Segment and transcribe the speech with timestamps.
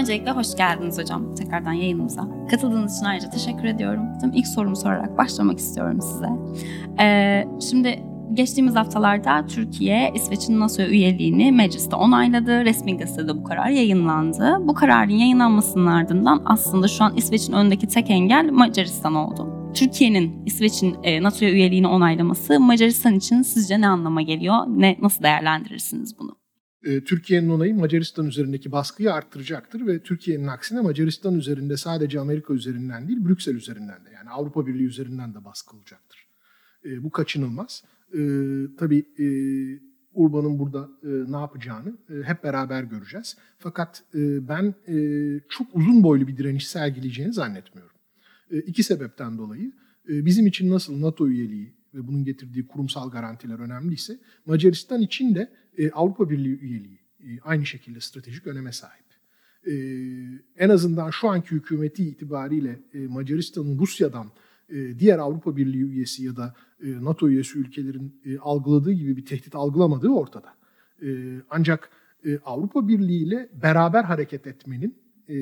[0.00, 2.28] Öncelikle hoş geldiniz hocam tekrardan yayınımıza.
[2.50, 4.02] Katıldığınız için ayrıca teşekkür ediyorum.
[4.20, 6.28] Tüm ilk sorumu sorarak başlamak istiyorum size.
[7.00, 8.02] Ee, şimdi
[8.34, 12.64] geçtiğimiz haftalarda Türkiye, İsveç'in NATO üyeliğini mecliste onayladı.
[12.64, 14.56] Resmi gazetede bu karar yayınlandı.
[14.60, 19.48] Bu kararın yayınlanmasının ardından aslında şu an İsveç'in önündeki tek engel Macaristan oldu.
[19.74, 24.56] Türkiye'nin İsveç'in e, NATO'ya üyeliğini onaylaması Macaristan için sizce ne anlama geliyor?
[24.68, 26.43] Ne nasıl değerlendirirsiniz bunu?
[26.84, 33.08] E, Türkiye'nin onayı Macaristan üzerindeki baskıyı arttıracaktır ve Türkiye'nin aksine Macaristan üzerinde sadece Amerika üzerinden
[33.08, 36.26] değil Brüksel üzerinden de yani Avrupa Birliği üzerinden de baskı olacaktır.
[36.84, 37.84] E, bu kaçınılmaz.
[38.14, 38.20] E,
[38.78, 39.04] tabii
[40.14, 43.36] Urban'ın burada ne yapacağını hep beraber göreceğiz.
[43.58, 44.02] Fakat
[44.48, 44.74] ben
[45.48, 47.96] çok uzun boylu bir direniş sergileyeceğini zannetmiyorum.
[48.50, 49.72] İki sebepten dolayı.
[50.08, 55.90] Bizim için nasıl NATO üyeliği ve bunun getirdiği kurumsal garantiler önemliyse Macaristan için de e,
[55.90, 59.04] Avrupa Birliği üyeliği e, aynı şekilde stratejik öneme sahip.
[59.66, 59.72] E,
[60.58, 64.26] en azından şu anki hükümeti itibariyle e, Macaristan'ın Rusya'dan
[64.68, 69.26] e, diğer Avrupa Birliği üyesi ya da e, NATO üyesi ülkelerin e, algıladığı gibi bir
[69.26, 70.54] tehdit algılamadığı ortada.
[71.02, 71.08] E,
[71.50, 71.90] ancak
[72.26, 75.34] e, Avrupa Birliği ile beraber hareket etmenin e,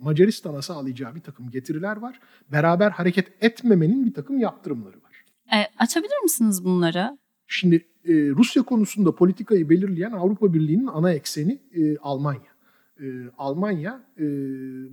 [0.00, 2.20] Macaristan'a sağlayacağı bir takım getiriler var.
[2.52, 5.24] Beraber hareket etmemenin bir takım yaptırımları var.
[5.54, 7.18] E, açabilir misiniz bunları?
[7.46, 12.54] Şimdi e, Rusya konusunda politikayı belirleyen Avrupa Birliği'nin ana ekseni e, Almanya.
[13.00, 13.06] E,
[13.38, 14.24] Almanya, e,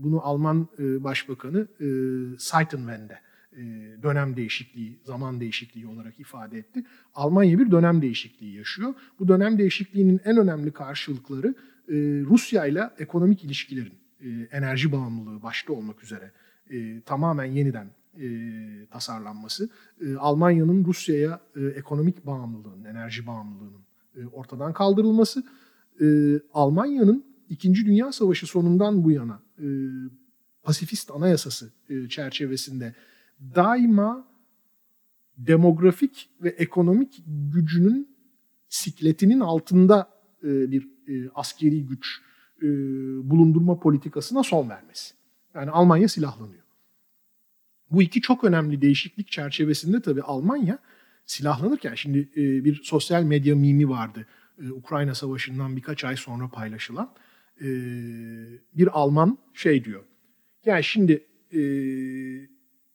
[0.03, 1.87] bunu Alman e, Başbakanı e,
[2.37, 3.19] Seitenwende
[3.57, 3.61] e,
[4.03, 6.83] dönem değişikliği, zaman değişikliği olarak ifade etti.
[7.15, 8.93] Almanya bir dönem değişikliği yaşıyor.
[9.19, 11.47] Bu dönem değişikliğinin en önemli karşılıkları
[11.87, 11.95] e,
[12.25, 16.31] Rusya ile ekonomik ilişkilerin, e, enerji bağımlılığı başta olmak üzere
[17.05, 17.87] tamamen yeniden
[18.91, 19.69] tasarlanması,
[20.19, 21.41] Almanya'nın Rusya'ya
[21.75, 23.81] ekonomik bağımlılığının, enerji bağımlılığının
[24.31, 25.43] ortadan kaldırılması,
[26.53, 29.39] Almanya'nın İkinci Dünya Savaşı sonundan bu yana
[30.63, 31.71] pasifist anayasası
[32.09, 32.95] çerçevesinde
[33.55, 34.27] daima
[35.37, 38.17] demografik ve ekonomik gücünün
[38.69, 40.09] sikletinin altında
[40.43, 42.21] e, bir e, askeri güç
[42.61, 42.67] e,
[43.29, 45.13] bulundurma politikasına son vermesi.
[45.55, 46.60] Yani Almanya silahlanıyor.
[47.91, 50.79] Bu iki çok önemli değişiklik çerçevesinde tabii Almanya
[51.25, 52.29] silahlanırken şimdi
[52.65, 54.25] bir sosyal medya mimi vardı.
[54.71, 57.13] Ukrayna Savaşı'ndan birkaç ay sonra paylaşılan.
[58.73, 60.03] Bir Alman şey diyor.
[60.65, 61.27] Yani şimdi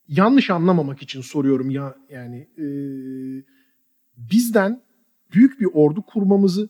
[0.09, 2.67] yanlış anlamamak için soruyorum ya yani e,
[4.17, 4.83] bizden
[5.35, 6.69] büyük bir ordu kurmamızı,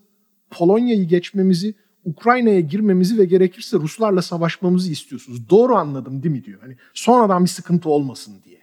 [0.50, 1.75] Polonya'yı geçmemizi,
[2.06, 5.50] Ukrayna'ya girmemizi ve gerekirse Ruslarla savaşmamızı istiyorsunuz.
[5.50, 6.60] Doğru anladım değil mi diyor.
[6.60, 8.60] Hani sonradan bir sıkıntı olmasın diye.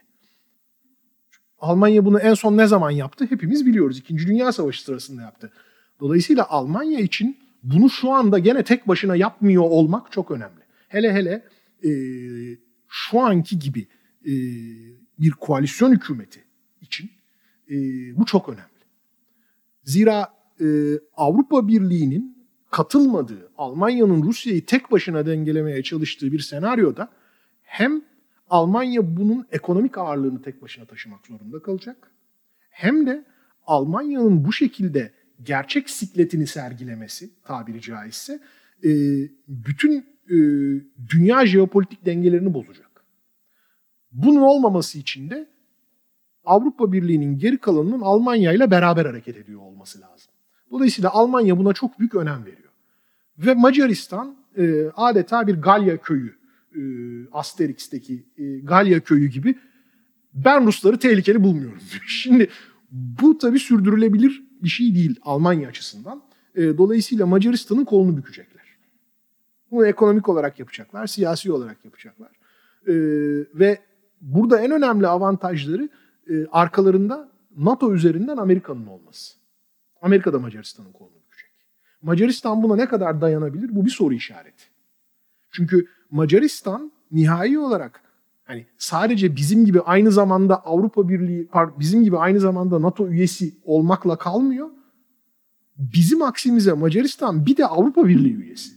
[1.60, 3.26] Almanya bunu en son ne zaman yaptı?
[3.30, 3.98] Hepimiz biliyoruz.
[3.98, 5.52] İkinci Dünya Savaşı sırasında yaptı.
[6.00, 10.62] Dolayısıyla Almanya için bunu şu anda gene tek başına yapmıyor olmak çok önemli.
[10.88, 11.44] Hele hele
[11.84, 11.92] e,
[12.90, 13.88] şu anki gibi
[14.26, 14.34] e,
[15.20, 16.44] bir koalisyon hükümeti
[16.82, 17.12] için
[17.70, 17.76] e,
[18.18, 18.84] bu çok önemli.
[19.84, 20.66] Zira e,
[21.18, 22.33] Avrupa Birliği'nin
[22.74, 27.10] katılmadığı, Almanya'nın Rusya'yı tek başına dengelemeye çalıştığı bir senaryoda
[27.62, 28.02] hem
[28.50, 32.12] Almanya bunun ekonomik ağırlığını tek başına taşımak zorunda kalacak.
[32.70, 33.26] Hem de
[33.66, 35.14] Almanya'nın bu şekilde
[35.44, 38.40] gerçek sikletini sergilemesi tabiri caizse
[39.48, 40.06] bütün
[41.10, 43.06] dünya jeopolitik dengelerini bozacak.
[44.12, 45.50] Bunun olmaması için de
[46.46, 50.34] Avrupa Birliği'nin geri kalanının Almanya ile beraber hareket ediyor olması lazım.
[50.72, 52.63] Dolayısıyla Almanya buna çok büyük önem veriyor.
[53.38, 56.36] Ve Macaristan e, adeta bir Galya köyü,
[56.76, 56.82] e,
[57.32, 59.56] Asterix'teki e, Galya köyü gibi
[60.34, 62.50] ben Rusları tehlikeli bulmuyorum Şimdi
[62.92, 66.24] bu tabii sürdürülebilir bir şey değil Almanya açısından.
[66.56, 68.64] E, dolayısıyla Macaristan'ın kolunu bükecekler.
[69.72, 72.32] Bunu ekonomik olarak yapacaklar, siyasi olarak yapacaklar.
[72.88, 72.94] E,
[73.54, 73.80] ve
[74.22, 75.90] burada en önemli avantajları
[76.30, 79.34] e, arkalarında NATO üzerinden Amerika'nın olması.
[80.02, 81.23] Amerika da Macaristan'ın kolunu.
[82.04, 83.76] Macaristan buna ne kadar dayanabilir?
[83.76, 84.64] Bu bir soru işareti.
[85.52, 88.02] Çünkü Macaristan nihai olarak
[88.44, 94.18] hani sadece bizim gibi aynı zamanda Avrupa Birliği, bizim gibi aynı zamanda NATO üyesi olmakla
[94.18, 94.70] kalmıyor.
[95.78, 98.72] Bizim aksimize Macaristan bir de Avrupa Birliği üyesi.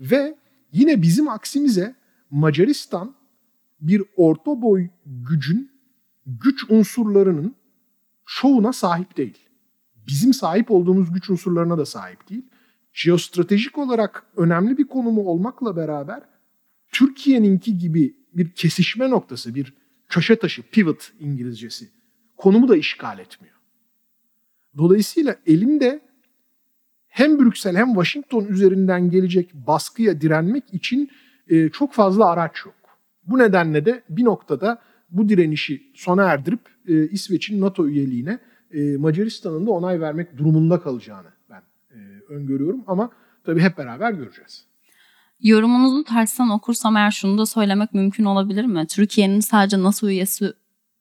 [0.00, 0.36] Ve
[0.72, 1.94] yine bizim aksimize
[2.30, 3.14] Macaristan
[3.80, 5.70] bir orta boy gücün
[6.26, 7.54] güç unsurlarının
[8.26, 9.49] çoğuna sahip değil.
[10.06, 12.46] Bizim sahip olduğumuz güç unsurlarına da sahip değil.
[12.92, 16.22] Jeostratejik olarak önemli bir konumu olmakla beraber
[16.92, 19.74] Türkiye'ninki gibi bir kesişme noktası, bir
[20.08, 21.88] köşe taşı, pivot İngilizcesi
[22.36, 23.54] konumu da işgal etmiyor.
[24.78, 26.00] Dolayısıyla elinde
[27.08, 31.10] hem Brüksel hem Washington üzerinden gelecek baskıya direnmek için
[31.48, 32.74] e, çok fazla araç yok.
[33.26, 38.38] Bu nedenle de bir noktada bu direnişi sona erdirip e, İsveç'in NATO üyeliğine
[38.74, 43.10] e, Macaristan'ın da onay vermek durumunda kalacağını ben e, öngörüyorum ama
[43.44, 44.64] tabii hep beraber göreceğiz.
[45.42, 48.86] Yorumunuzu tersten okursam eğer şunu da söylemek mümkün olabilir mi?
[48.86, 50.52] Türkiye'nin sadece NATO üyesi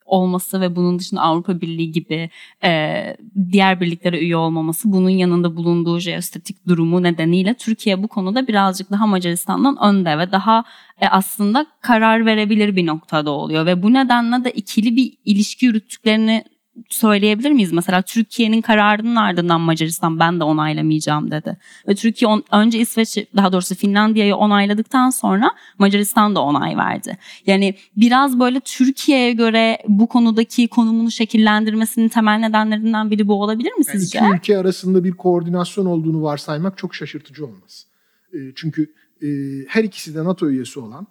[0.09, 2.29] olması ve bunun dışında Avrupa Birliği gibi
[2.63, 3.17] e,
[3.51, 9.07] diğer birliklere üye olmaması bunun yanında bulunduğu jeostatik durumu nedeniyle Türkiye bu konuda birazcık daha
[9.07, 10.63] Macaristan'dan önde ve daha
[11.01, 16.43] e, aslında karar verebilir bir noktada oluyor ve bu nedenle de ikili bir ilişki yürüttüklerini
[16.89, 17.71] söyleyebilir miyiz?
[17.71, 21.57] Mesela Türkiye'nin kararının ardından Macaristan ben de onaylamayacağım dedi.
[21.87, 27.17] Ve Türkiye on, önce İsveç daha doğrusu Finlandiya'yı onayladıktan sonra Macaristan da onay verdi.
[27.45, 33.83] Yani biraz böyle Türkiye'ye göre bu konudaki konumunu şekillendirmesinin temel nedenlerinden biri bu olabilir mi
[33.83, 34.17] sizce?
[34.17, 37.85] Yani iki ülke arasında bir koordinasyon olduğunu varsaymak çok şaşırtıcı olmaz.
[38.33, 38.93] E, çünkü
[39.23, 39.27] e,
[39.67, 41.07] her ikisi de NATO üyesi olan,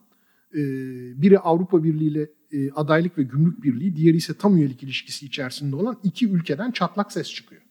[0.54, 0.60] e,
[1.22, 5.76] biri Avrupa Birliği ile e, adaylık ve gümrük birliği, diğeri ise tam üyelik ilişkisi içerisinde
[5.76, 7.62] olan iki ülkeden çatlak ses çıkıyor.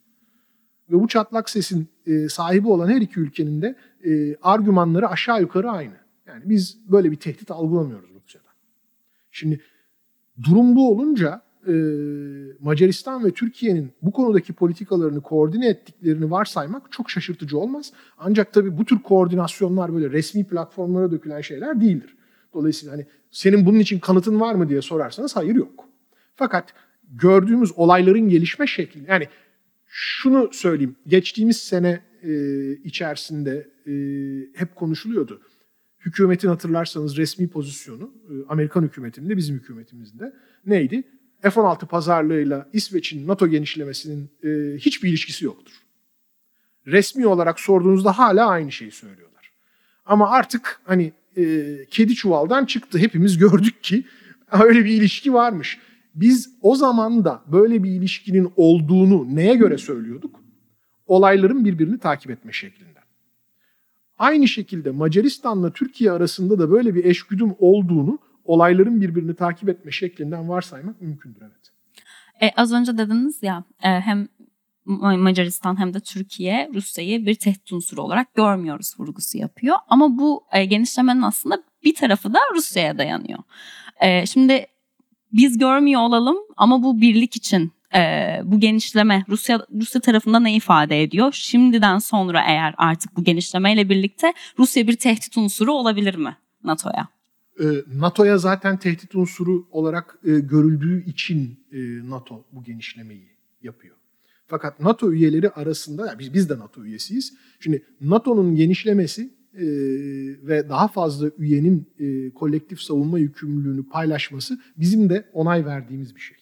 [0.90, 3.76] Ve bu çatlak sesin e, sahibi olan her iki ülkenin de
[4.06, 5.96] e, argümanları aşağı yukarı aynı.
[6.28, 8.54] Yani biz böyle bir tehdit algılamıyoruz Rusya'dan.
[9.32, 9.62] Şimdi
[10.44, 11.48] durum bu olunca
[12.60, 17.94] Macaristan ve Türkiye'nin bu konudaki politikalarını koordine ettiklerini varsaymak çok şaşırtıcı olmaz.
[18.18, 22.17] Ancak tabii bu tür koordinasyonlar böyle resmi platformlara dökülen şeyler değildir.
[22.58, 25.86] Dolayısıyla hani senin bunun için kanıtın var mı diye sorarsanız hayır yok.
[26.36, 26.74] Fakat
[27.10, 29.28] gördüğümüz olayların gelişme şekli yani
[29.86, 32.32] şunu söyleyeyim geçtiğimiz sene e,
[32.72, 33.94] içerisinde e,
[34.60, 35.42] hep konuşuluyordu.
[36.00, 40.34] Hükümetin hatırlarsanız resmi pozisyonu e, Amerikan hükümetinin de bizim hükümetimizin de
[40.66, 41.04] neydi?
[41.42, 45.74] F-16 pazarlığıyla İsveç'in NATO genişlemesinin e, hiçbir ilişkisi yoktur.
[46.88, 49.52] Resmi olarak sorduğunuzda hala aynı şeyi söylüyorlar.
[50.06, 52.98] Ama artık hani e, kedi çuvaldan çıktı.
[52.98, 54.04] Hepimiz gördük ki
[54.52, 55.78] öyle bir ilişki varmış.
[56.16, 60.40] Biz o zaman da böyle bir ilişkinin olduğunu neye göre söylüyorduk?
[61.08, 63.04] Olayların birbirini takip etme şeklinden.
[64.18, 70.50] Aynı şekilde Macaristan'la Türkiye arasında da böyle bir eşgüdüm olduğunu olayların birbirini takip etme şeklinden
[70.50, 71.72] varsaymak mümkündür evet.
[72.42, 74.28] E, az önce dediniz ya e, hem
[74.88, 79.78] Macaristan hem de Türkiye Rusya'yı bir tehdit unsuru olarak görmüyoruz vurgusu yapıyor.
[79.88, 83.40] Ama bu e, genişlemenin aslında bir tarafı da Rusya'ya dayanıyor.
[84.02, 84.66] E, şimdi
[85.34, 88.02] biz görmüyor olalım ama bu birlik için e,
[88.44, 91.34] bu genişleme Rusya Rusya tarafında ne ifade ediyor?
[91.34, 97.08] Şimdiden sonra eğer artık bu genişlemeyle birlikte Rusya bir tehdit unsuru olabilir mi NATO'ya?
[97.60, 97.66] E,
[98.00, 101.78] NATO'ya zaten tehdit unsuru olarak e, görüldüğü için e,
[102.10, 103.30] NATO bu genişlemeyi
[103.64, 103.97] yapıyor.
[104.48, 107.34] Fakat NATO üyeleri arasında, yani biz, biz de NATO üyesiyiz.
[107.60, 109.22] Şimdi NATO'nun genişlemesi
[109.54, 109.66] e,
[110.48, 116.38] ve daha fazla üyenin e, kolektif savunma yükümlülüğünü paylaşması bizim de onay verdiğimiz bir şey.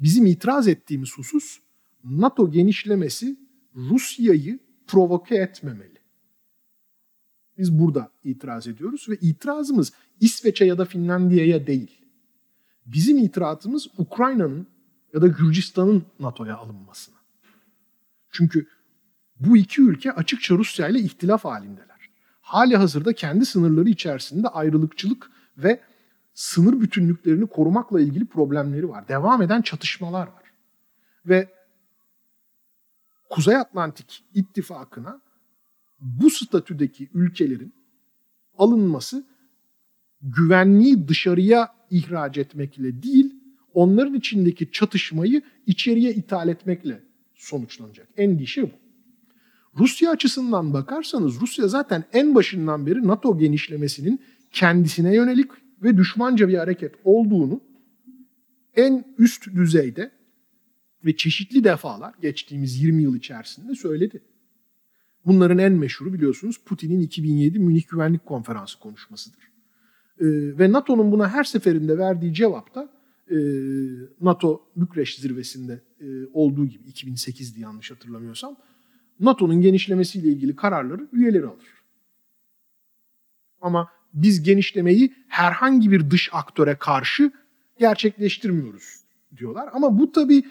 [0.00, 1.58] Bizim itiraz ettiğimiz husus
[2.04, 3.36] NATO genişlemesi
[3.76, 6.00] Rusya'yı provoke etmemeli.
[7.58, 12.00] Biz burada itiraz ediyoruz ve itirazımız İsveç'e ya da Finlandiya'ya değil.
[12.86, 14.66] Bizim itirazımız Ukrayna'nın
[15.14, 17.16] ya da Gürcistan'ın NATO'ya alınmasına.
[18.30, 18.66] Çünkü
[19.40, 22.10] bu iki ülke açıkça Rusya ile ihtilaf halindeler.
[22.40, 25.80] Hali hazırda kendi sınırları içerisinde ayrılıkçılık ve
[26.34, 29.08] sınır bütünlüklerini korumakla ilgili problemleri var.
[29.08, 30.52] Devam eden çatışmalar var.
[31.26, 31.48] Ve
[33.30, 35.20] Kuzey Atlantik İttifakı'na
[36.00, 37.74] bu statüdeki ülkelerin
[38.58, 39.26] alınması
[40.22, 43.29] güvenliği dışarıya ihraç etmekle değil,
[43.74, 47.00] onların içindeki çatışmayı içeriye ithal etmekle
[47.34, 48.08] sonuçlanacak.
[48.16, 48.70] Endişe bu.
[49.78, 54.20] Rusya açısından bakarsanız Rusya zaten en başından beri NATO genişlemesinin
[54.52, 55.50] kendisine yönelik
[55.82, 57.60] ve düşmanca bir hareket olduğunu
[58.76, 60.10] en üst düzeyde
[61.04, 64.22] ve çeşitli defalar geçtiğimiz 20 yıl içerisinde söyledi.
[65.26, 69.42] Bunların en meşhuru biliyorsunuz Putin'in 2007 Münih Güvenlik Konferansı konuşmasıdır.
[70.20, 72.99] Ee, ve NATO'nun buna her seferinde verdiği cevap da
[73.30, 73.36] e,
[74.20, 78.56] NATO Bükreş zirvesinde e, olduğu gibi 2008'di yanlış hatırlamıyorsam
[79.20, 81.66] NATO'nun genişlemesiyle ilgili kararları üyeleri alır.
[83.60, 87.32] Ama biz genişlemeyi herhangi bir dış aktöre karşı
[87.78, 89.04] gerçekleştirmiyoruz
[89.36, 89.68] diyorlar.
[89.72, 90.42] Ama bu tabii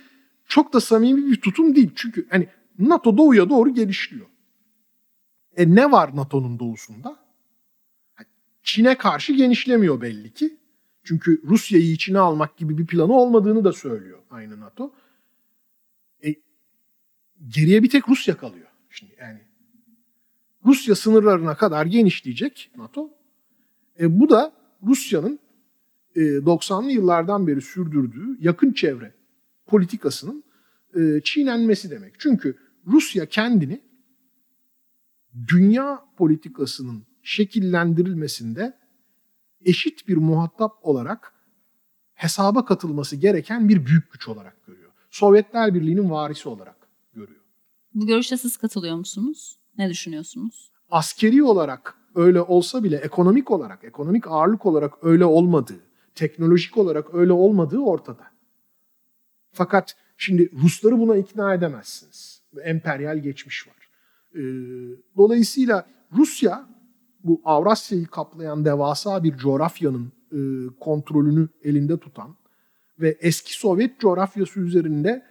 [0.47, 1.91] çok da samimi bir tutum değil.
[1.95, 2.47] Çünkü hani
[2.79, 4.25] NATO doğuya doğru genişliyor.
[5.57, 7.19] E ne var NATO'nun doğusunda?
[8.63, 10.58] Çin'e karşı genişlemiyor belli ki.
[11.09, 14.93] Çünkü Rusya'yı içine almak gibi bir planı olmadığını da söylüyor aynı NATO.
[16.25, 16.35] E,
[17.47, 18.67] geriye bir tek Rusya kalıyor.
[18.89, 19.39] Şimdi yani
[20.65, 23.09] Rusya sınırlarına kadar genişleyecek NATO.
[23.99, 25.39] E, bu da Rusya'nın
[26.15, 29.13] e, 90'lı yıllardan beri sürdürdüğü yakın çevre
[29.67, 30.43] politikasının
[30.95, 32.13] e, çiğnenmesi demek.
[32.19, 33.81] Çünkü Rusya kendini
[35.47, 38.78] dünya politikasının şekillendirilmesinde
[39.65, 41.33] eşit bir muhatap olarak
[42.13, 44.91] hesaba katılması gereken bir büyük güç olarak görüyor.
[45.09, 47.41] Sovyetler Birliği'nin varisi olarak görüyor.
[47.93, 49.59] Bu görüşe siz katılıyor musunuz?
[49.77, 50.71] Ne düşünüyorsunuz?
[50.89, 55.79] Askeri olarak öyle olsa bile ekonomik olarak, ekonomik ağırlık olarak öyle olmadığı,
[56.15, 58.23] teknolojik olarak öyle olmadığı ortada.
[59.51, 62.41] Fakat şimdi Rusları buna ikna edemezsiniz.
[62.63, 63.89] Emperyal geçmiş var.
[64.35, 64.39] Ee,
[65.17, 66.69] dolayısıyla Rusya
[67.29, 70.39] bu Avrasya'yı kaplayan devasa bir coğrafyanın e,
[70.79, 72.35] kontrolünü elinde tutan
[72.99, 75.25] ve eski Sovyet coğrafyası üzerinde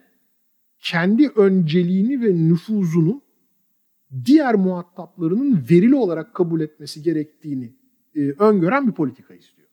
[0.80, 3.22] kendi önceliğini ve nüfuzunu
[4.24, 7.76] diğer muhataplarının verili olarak kabul etmesi gerektiğini
[8.14, 9.68] e, öngören bir politika istiyor.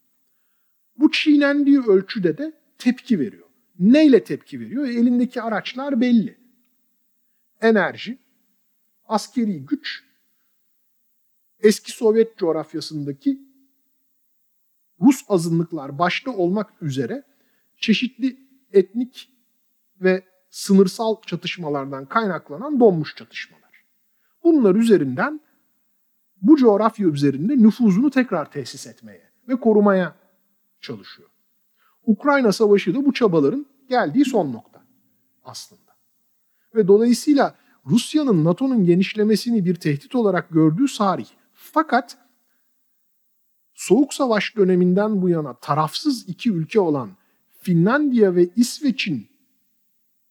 [0.98, 3.48] Bu çiğnendiği ölçüde de tepki veriyor.
[3.80, 4.88] Neyle tepki veriyor?
[4.88, 6.38] Elindeki araçlar belli.
[7.62, 8.18] Enerji,
[9.08, 10.04] askeri güç,
[11.66, 13.40] eski Sovyet coğrafyasındaki
[15.02, 17.24] Rus azınlıklar başta olmak üzere
[17.78, 18.38] çeşitli
[18.74, 19.30] etnik
[20.02, 23.86] ve sınırsal çatışmalardan kaynaklanan donmuş çatışmalar.
[24.44, 25.42] Bunlar üzerinden
[26.42, 30.16] bu coğrafya üzerinde nüfuzunu tekrar tesis etmeye ve korumaya
[30.82, 31.30] çalışıyor.
[32.06, 34.84] Ukrayna Savaşı da bu çabaların geldiği son nokta
[35.44, 35.96] aslında.
[36.76, 37.56] Ve dolayısıyla
[37.86, 41.28] Rusya'nın NATO'nun genişlemesini bir tehdit olarak gördüğü sarih.
[41.76, 42.18] Fakat
[43.74, 47.10] Soğuk Savaş döneminden bu yana tarafsız iki ülke olan
[47.62, 49.28] Finlandiya ve İsveç'in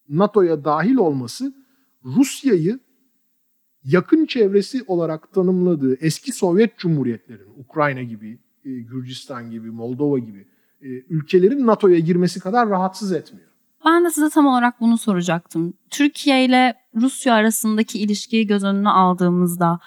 [0.09, 1.55] NATO'ya dahil olması
[2.05, 2.79] Rusya'yı
[3.85, 10.47] yakın çevresi olarak tanımladığı eski Sovyet Cumhuriyetlerin, Ukrayna gibi, e, Gürcistan gibi, Moldova gibi
[10.83, 13.49] e, ülkelerin NATO'ya girmesi kadar rahatsız etmiyor.
[13.85, 15.75] Ben de size tam olarak bunu soracaktım.
[15.91, 19.81] Türkiye ile Rusya arasındaki ilişkiyi göz önüne aldığımızda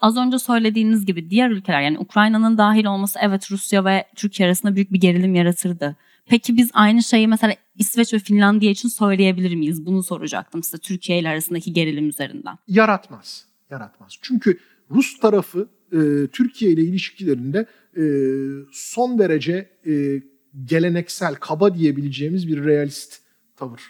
[0.00, 4.74] az önce söylediğiniz gibi diğer ülkeler yani Ukrayna'nın dahil olması evet Rusya ve Türkiye arasında
[4.74, 5.96] büyük bir gerilim yaratırdı.
[6.26, 9.86] Peki biz aynı şeyi mesela İsveç ve Finlandiya için söyleyebilir miyiz?
[9.86, 12.58] Bunu soracaktım size Türkiye ile arasındaki gerilim üzerinden.
[12.68, 13.46] Yaratmaz.
[13.70, 14.18] Yaratmaz.
[14.22, 14.58] Çünkü
[14.90, 18.04] Rus tarafı e, Türkiye ile ilişkilerinde e,
[18.72, 20.22] son derece e,
[20.64, 23.18] geleneksel, kaba diyebileceğimiz bir realist
[23.56, 23.80] tavır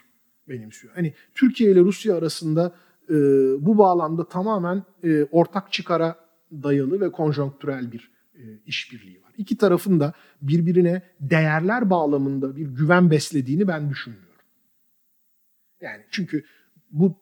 [0.48, 0.94] benimsiyor.
[0.94, 2.74] Hani Türkiye ile Rusya arasında
[3.10, 3.14] e,
[3.66, 6.16] bu bağlamda tamamen e, ortak çıkara
[6.52, 9.32] dayalı ve konjonktürel bir e, işbirliği var.
[9.36, 10.12] İki tarafın da
[10.42, 14.30] birbirine değerler bağlamında bir güven beslediğini ben düşünmüyorum.
[15.80, 16.44] Yani çünkü
[16.90, 17.16] bu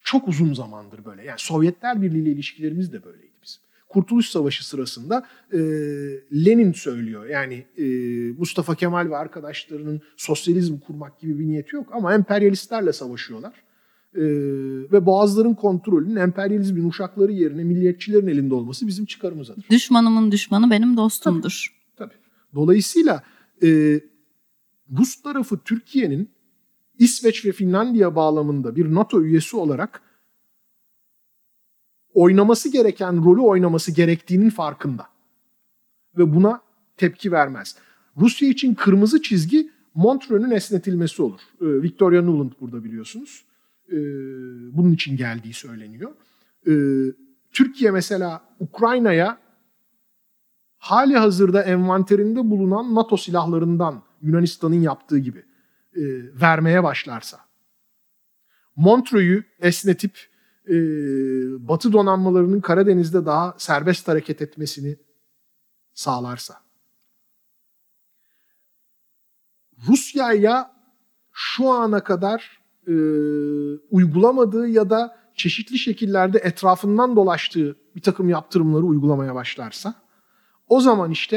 [0.00, 1.24] çok uzun zamandır böyle.
[1.24, 3.62] Yani Sovyetler Birliği ile ilişkilerimiz de böyleydi bizim.
[3.88, 5.58] Kurtuluş Savaşı sırasında e,
[6.46, 7.26] Lenin söylüyor.
[7.26, 7.84] Yani e,
[8.38, 13.54] Mustafa Kemal ve arkadaşlarının sosyalizm kurmak gibi bir niyeti yok ama emperyalistlerle savaşıyorlar
[14.14, 14.22] e,
[14.92, 19.64] ve boğazların kontrolünün emperyalizmin uşakları yerine milliyetçilerin elinde olması bizim çıkarımızadır.
[19.70, 21.66] Düşmanımın düşmanı benim dostumdur.
[21.96, 22.08] Tabii.
[22.08, 22.20] tabii.
[22.54, 23.22] Dolayısıyla
[23.62, 24.00] e,
[24.98, 26.30] Rus tarafı Türkiye'nin
[26.98, 30.02] İsveç ve Finlandiya bağlamında bir NATO üyesi olarak
[32.14, 35.06] oynaması gereken rolü oynaması gerektiğinin farkında.
[36.18, 36.60] Ve buna
[36.96, 37.76] tepki vermez.
[38.16, 41.40] Rusya için kırmızı çizgi Montreux'ün esnetilmesi olur.
[41.60, 43.44] Victoria Nuland burada biliyorsunuz
[43.90, 43.98] e,
[44.76, 46.12] bunun için geldiği söyleniyor.
[46.66, 46.72] E,
[47.52, 49.38] Türkiye mesela Ukrayna'ya
[50.78, 55.38] hali hazırda envanterinde bulunan NATO silahlarından Yunanistan'ın yaptığı gibi
[55.94, 56.02] e,
[56.40, 57.40] vermeye başlarsa,
[58.76, 60.30] Montreux'u esnetip
[60.68, 60.74] e,
[61.68, 64.96] Batı donanmalarının Karadeniz'de daha serbest hareket etmesini
[65.94, 66.54] sağlarsa,
[69.88, 70.80] Rusya'ya
[71.32, 72.59] şu ana kadar
[72.90, 72.94] e,
[73.90, 79.94] uygulamadığı ya da çeşitli şekillerde etrafından dolaştığı bir takım yaptırımları uygulamaya başlarsa
[80.68, 81.36] o zaman işte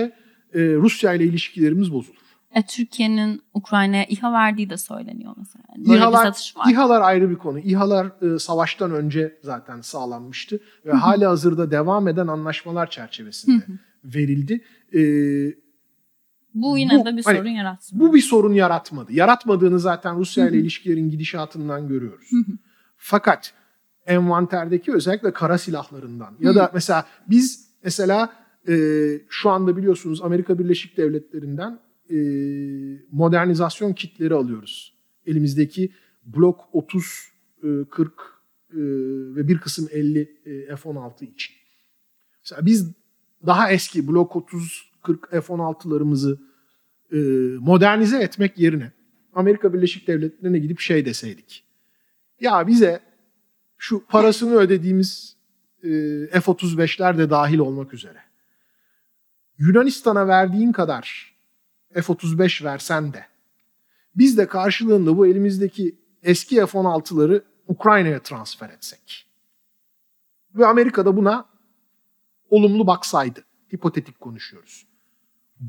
[0.53, 2.23] e, Rusya ile ilişkilerimiz bozulur.
[2.55, 5.63] E, Türkiye'nin Ukrayna'ya İHA verdiği de söyleniyor mesela.
[5.77, 6.71] Böyle İHA'lar, bir satış var.
[6.71, 7.59] İHA'lar ayrı bir konu.
[7.59, 13.63] İHA'lar e, savaştan önce zaten sağlanmıştı ve hali hazırda devam eden anlaşmalar çerçevesinde
[14.05, 14.63] verildi.
[14.93, 15.01] E,
[16.53, 18.03] bu yine bu, de bir hani, sorun yaratmadı.
[18.03, 19.13] Bu bir sorun yaratmadı.
[19.13, 22.29] Yaratmadığını zaten Rusya ile ilişkilerin gidişatından görüyoruz.
[22.97, 23.53] Fakat
[24.05, 28.33] envanterdeki özellikle kara silahlarından ya da mesela biz mesela
[28.67, 28.75] e,
[29.29, 31.79] şu anda biliyorsunuz Amerika Birleşik Devletleri'nden
[32.09, 32.17] e,
[33.11, 34.93] modernizasyon kitleri alıyoruz.
[35.25, 35.91] Elimizdeki
[36.25, 37.03] Blok 30
[37.63, 38.77] e, 40 e,
[39.35, 41.55] ve bir kısım 50 e, F-16 için.
[42.43, 42.91] Mesela biz
[43.45, 46.37] daha eski Blok 30 40 F-16'larımızı
[47.11, 47.17] e,
[47.59, 48.91] modernize etmek yerine
[49.33, 51.63] Amerika Birleşik Devletleri'ne gidip şey deseydik.
[52.39, 52.99] Ya bize
[53.77, 55.37] şu parasını ödediğimiz
[55.83, 55.89] e,
[56.27, 58.19] F-35'ler de dahil olmak üzere.
[59.57, 61.35] Yunanistan'a verdiğin kadar
[61.93, 63.25] F-35 versen de
[64.15, 69.27] biz de karşılığında bu elimizdeki eski F-16'ları Ukrayna'ya transfer etsek.
[70.55, 71.45] Ve Amerika'da buna
[72.49, 73.43] olumlu baksaydı.
[73.73, 74.92] Hipotetik konuşuyoruz.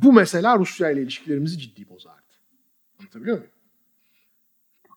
[0.03, 2.23] Bu mesela Rusya ile ilişkilerimizi ciddi bozardı.
[3.01, 3.51] Anlatabiliyor muyum?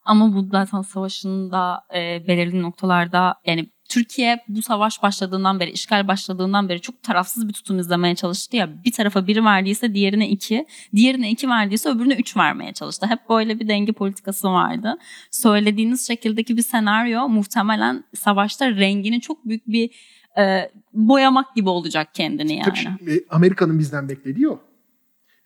[0.05, 6.07] Ama bu zaten savaşın da e, belirli noktalarda yani Türkiye bu savaş başladığından beri, işgal
[6.07, 8.83] başladığından beri çok tarafsız bir tutum izlemeye çalıştı ya.
[8.83, 13.07] Bir tarafa biri verdiyse diğerine iki, diğerine iki verdiyse öbürüne üç vermeye çalıştı.
[13.07, 14.97] Hep böyle bir denge politikası vardı.
[15.31, 19.89] Söylediğiniz şekildeki bir senaryo muhtemelen savaşta rengini çok büyük bir
[20.37, 22.63] e, boyamak gibi olacak kendini yani.
[22.63, 24.66] Tabii şimdi, Amerika'nın bizden beklediği o.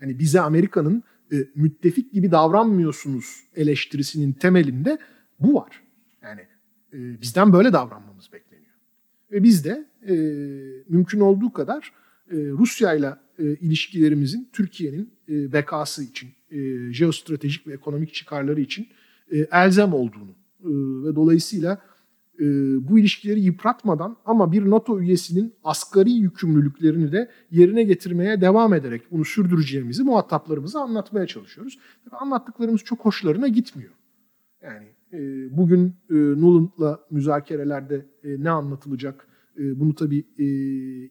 [0.01, 4.97] Yani bize Amerika'nın e, müttefik gibi davranmıyorsunuz eleştirisinin temelinde
[5.39, 5.81] bu var.
[6.21, 6.41] Yani
[6.93, 8.75] e, bizden böyle davranmamız bekleniyor.
[9.31, 10.13] Ve biz de e,
[10.89, 11.93] mümkün olduğu kadar
[12.31, 13.13] e, Rusya ile
[13.61, 18.87] ilişkilerimizin Türkiye'nin e, bekası için, e, jeostratejik ve ekonomik çıkarları için
[19.31, 20.69] e, elzem olduğunu e,
[21.05, 21.81] ve dolayısıyla
[22.39, 22.45] e,
[22.89, 29.25] bu ilişkileri yıpratmadan ama bir NATO üyesinin asgari yükümlülüklerini de yerine getirmeye devam ederek bunu
[29.25, 31.79] sürdüreceğimizi muhataplarımıza anlatmaya çalışıyoruz.
[32.05, 33.91] Tabii anlattıklarımız çok hoşlarına gitmiyor.
[34.61, 35.19] Yani e,
[35.57, 40.45] bugün e, Nuland'la müzakerelerde e, ne anlatılacak e, bunu tabii e,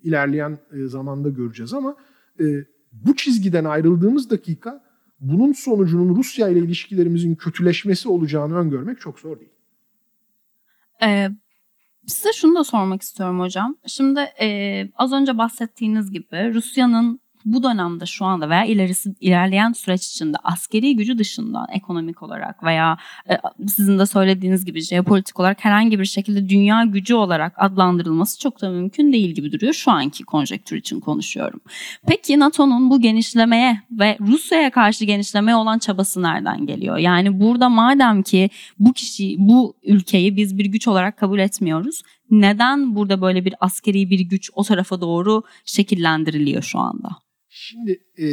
[0.09, 1.97] ilerleyen e, zamanda göreceğiz ama
[2.41, 4.85] e, bu çizgiden ayrıldığımız dakika
[5.21, 9.51] bunun sonucunun Rusya ile ilişkilerimizin kötüleşmesi olacağını öngörmek çok zor değil.
[11.03, 11.29] Ee,
[12.07, 13.77] size şunu da sormak istiyorum hocam.
[13.87, 20.07] Şimdi e, az önce bahsettiğiniz gibi Rusya'nın bu dönemde şu anda veya ilerisi ilerleyen süreç
[20.07, 22.99] içinde askeri gücü dışında ekonomik olarak veya
[23.31, 28.63] e, sizin de söylediğiniz gibi jeopolitik olarak herhangi bir şekilde dünya gücü olarak adlandırılması çok
[28.63, 29.73] da mümkün değil gibi duruyor.
[29.73, 31.61] Şu anki konjektür için konuşuyorum.
[32.07, 36.99] Peki NATO'nun bu genişlemeye ve Rusya'ya karşı genişlemeye olan çabası nereden geliyor?
[36.99, 42.95] Yani burada madem ki bu kişi, bu ülkeyi biz bir güç olarak kabul etmiyoruz neden
[42.95, 47.09] burada böyle bir askeri bir güç o tarafa doğru şekillendiriliyor şu anda?
[47.49, 48.27] Şimdi e,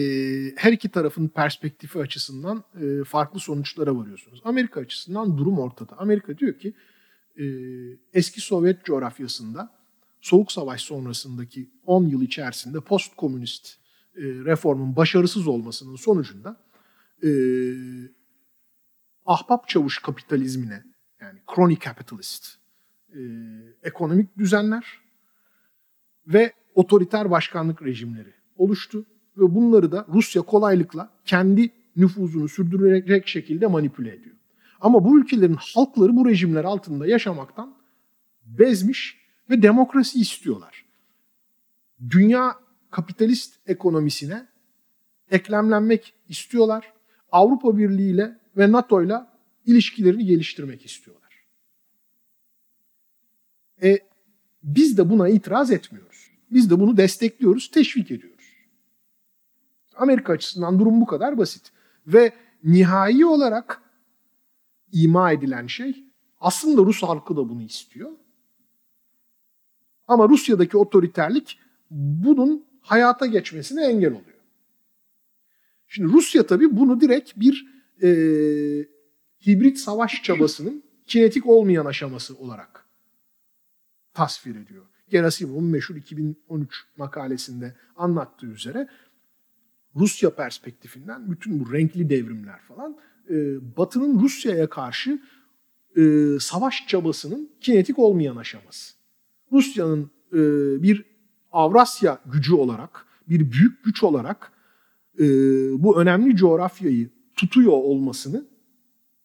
[0.55, 4.41] her iki tarafın perspektifi açısından e, farklı sonuçlara varıyorsunuz.
[4.43, 5.97] Amerika açısından durum ortada.
[5.97, 6.73] Amerika diyor ki
[7.39, 7.45] e,
[8.13, 9.77] eski Sovyet coğrafyasında
[10.21, 13.77] Soğuk Savaş sonrasındaki 10 yıl içerisinde post komünist
[14.15, 16.57] e, reformun başarısız olmasının sonucunda
[17.23, 17.29] e,
[19.25, 20.83] ahbap çavuş kapitalizmine
[21.21, 22.56] yani crony capitalist
[23.17, 23.21] e,
[23.83, 24.85] ekonomik düzenler
[26.27, 29.05] ve otoriter başkanlık rejimleri oluştu
[29.37, 34.35] ve bunları da Rusya kolaylıkla kendi nüfuzunu sürdürecek şekilde manipüle ediyor.
[34.81, 37.75] Ama bu ülkelerin halkları bu rejimler altında yaşamaktan
[38.45, 39.17] bezmiş
[39.49, 40.85] ve demokrasi istiyorlar.
[42.09, 42.55] Dünya
[42.91, 44.47] kapitalist ekonomisine
[45.31, 46.93] eklemlenmek istiyorlar.
[47.31, 49.17] Avrupa Birliği ile ve NATO ile
[49.65, 51.26] ilişkilerini geliştirmek istiyorlar.
[53.83, 53.99] E,
[54.63, 56.31] biz de buna itiraz etmiyoruz.
[56.51, 58.37] Biz de bunu destekliyoruz, teşvik ediyoruz.
[59.95, 61.71] Amerika açısından durum bu kadar basit.
[62.07, 63.81] Ve nihai olarak
[64.91, 66.03] ima edilen şey
[66.39, 68.11] aslında Rus halkı da bunu istiyor.
[70.07, 71.59] Ama Rusya'daki otoriterlik
[71.91, 74.37] bunun hayata geçmesine engel oluyor.
[75.87, 77.67] Şimdi Rusya tabii bunu direkt bir
[78.01, 78.07] e,
[79.47, 82.86] hibrit savaş çabasının kinetik olmayan aşaması olarak
[84.17, 84.85] tasvir ediyor.
[85.09, 88.87] Gerasimov'un meşhur 2013 makalesinde anlattığı üzere
[89.95, 92.97] Rusya perspektifinden bütün bu renkli devrimler falan
[93.29, 93.35] e,
[93.77, 95.21] Batı'nın Rusya'ya karşı
[95.97, 96.01] e,
[96.39, 98.93] savaş çabasının kinetik olmayan aşaması.
[99.51, 100.37] Rusya'nın e,
[100.83, 101.05] bir
[101.51, 104.51] Avrasya gücü olarak, bir büyük güç olarak
[105.19, 105.25] e,
[105.83, 108.45] bu önemli coğrafyayı tutuyor olmasını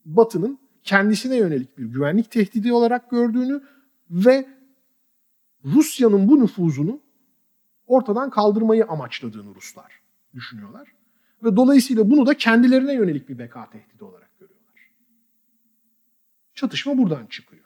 [0.04, 3.62] Batı'nın kendisine yönelik bir güvenlik tehdidi olarak gördüğünü
[4.10, 4.61] ve
[5.64, 7.00] Rusya'nın bu nüfuzunu
[7.86, 10.00] ortadan kaldırmayı amaçladığını Ruslar
[10.34, 10.88] düşünüyorlar.
[11.44, 14.90] Ve dolayısıyla bunu da kendilerine yönelik bir beka tehdidi olarak görüyorlar.
[16.54, 17.64] Çatışma buradan çıkıyor.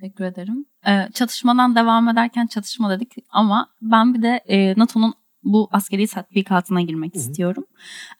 [0.00, 0.66] Teşekkür ederim.
[0.86, 5.14] Ee, çatışmadan devam ederken çatışma dedik ama ben bir de e, NATO'nun
[5.46, 7.22] bu askeri tatbikatına girmek Hı-hı.
[7.22, 7.64] istiyorum.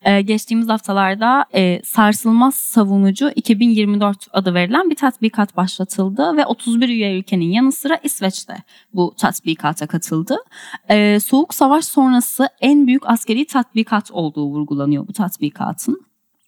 [0.02, 7.18] Ee, geçtiğimiz haftalarda e, Sarsılmaz Savunucu 2024 adı verilen bir tatbikat başlatıldı ve 31 üye
[7.18, 8.56] ülkenin yanı sıra İsveç'te
[8.94, 10.36] bu tatbikata katıldı.
[10.90, 16.06] Ee, Soğuk Savaş sonrası en büyük askeri tatbikat olduğu vurgulanıyor bu tatbikatın.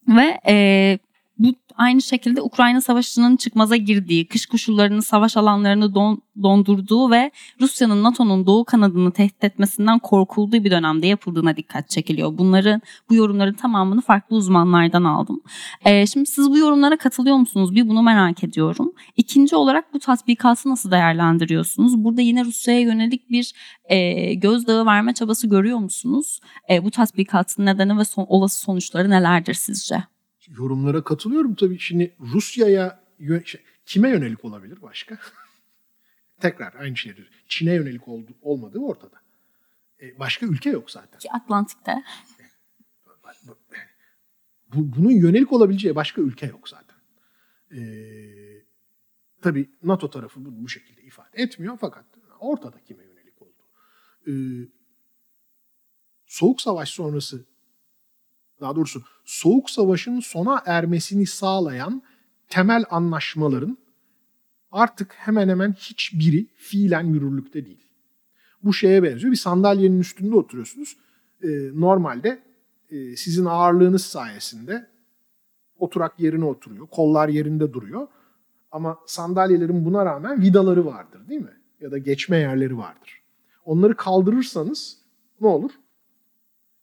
[0.08, 0.98] Ve e,
[1.38, 8.02] bu aynı şekilde Ukrayna Savaşı'nın çıkmaza girdiği, kış koşullarını, savaş alanlarını don, dondurduğu ve Rusya'nın
[8.02, 12.38] NATO'nun doğu kanadını tehdit etmesinden korkulduğu bir dönemde yapıldığına dikkat çekiliyor.
[12.38, 15.40] Bunların, bu yorumların tamamını farklı uzmanlardan aldım.
[15.84, 17.74] Ee, şimdi siz bu yorumlara katılıyor musunuz?
[17.74, 18.92] Bir bunu merak ediyorum.
[19.16, 22.04] İkinci olarak bu tatbikatı nasıl değerlendiriyorsunuz?
[22.04, 23.52] Burada yine Rusya'ya yönelik bir
[23.84, 26.40] e, gözdağı verme çabası görüyor musunuz?
[26.70, 30.17] E, bu tatbikatın nedeni ve son, olası sonuçları nelerdir sizce?
[30.50, 31.78] Yorumlara katılıyorum tabii.
[31.78, 33.00] Şimdi Rusya'ya
[33.44, 35.18] şey, kime yönelik olabilir başka?
[36.40, 37.30] Tekrar aynı şeydir.
[37.48, 39.22] Çin'e yönelik oldu, olmadığı ortada.
[40.02, 41.18] E, başka ülke yok zaten.
[41.18, 42.02] Ki Atlantik'te.
[44.74, 46.96] Bu, bunun yönelik olabileceği başka ülke yok zaten.
[47.76, 47.80] E,
[49.42, 52.04] tabii NATO tarafı bunu bu şekilde ifade etmiyor fakat
[52.40, 53.62] ortada kime yönelik oldu.
[54.26, 54.32] E,
[56.26, 57.46] Soğuk Savaş sonrası
[58.60, 62.02] daha doğrusu Soğuk Savaş'ın sona ermesini sağlayan
[62.48, 63.78] temel anlaşmaların
[64.72, 67.84] artık hemen hemen hiçbiri fiilen yürürlükte değil.
[68.62, 69.32] Bu şeye benziyor.
[69.32, 70.96] Bir sandalyenin üstünde oturuyorsunuz.
[71.42, 72.42] Ee, normalde
[72.90, 74.86] e, sizin ağırlığınız sayesinde
[75.78, 76.86] oturak yerine oturuyor.
[76.86, 78.08] Kollar yerinde duruyor.
[78.72, 81.56] Ama sandalyelerin buna rağmen vidaları vardır değil mi?
[81.80, 83.22] Ya da geçme yerleri vardır.
[83.64, 84.98] Onları kaldırırsanız
[85.40, 85.70] ne olur?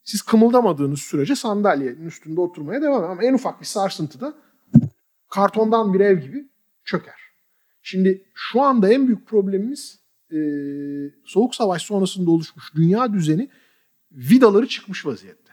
[0.05, 4.33] Siz kımıldamadığınız sürece sandalyenin üstünde oturmaya devam Ama en ufak bir sarsıntıda
[5.29, 6.49] kartondan bir ev gibi
[6.83, 7.19] çöker.
[7.81, 9.99] Şimdi şu anda en büyük problemimiz
[10.31, 10.37] e,
[11.25, 13.49] Soğuk Savaş sonrasında oluşmuş dünya düzeni
[14.11, 15.51] vidaları çıkmış vaziyette.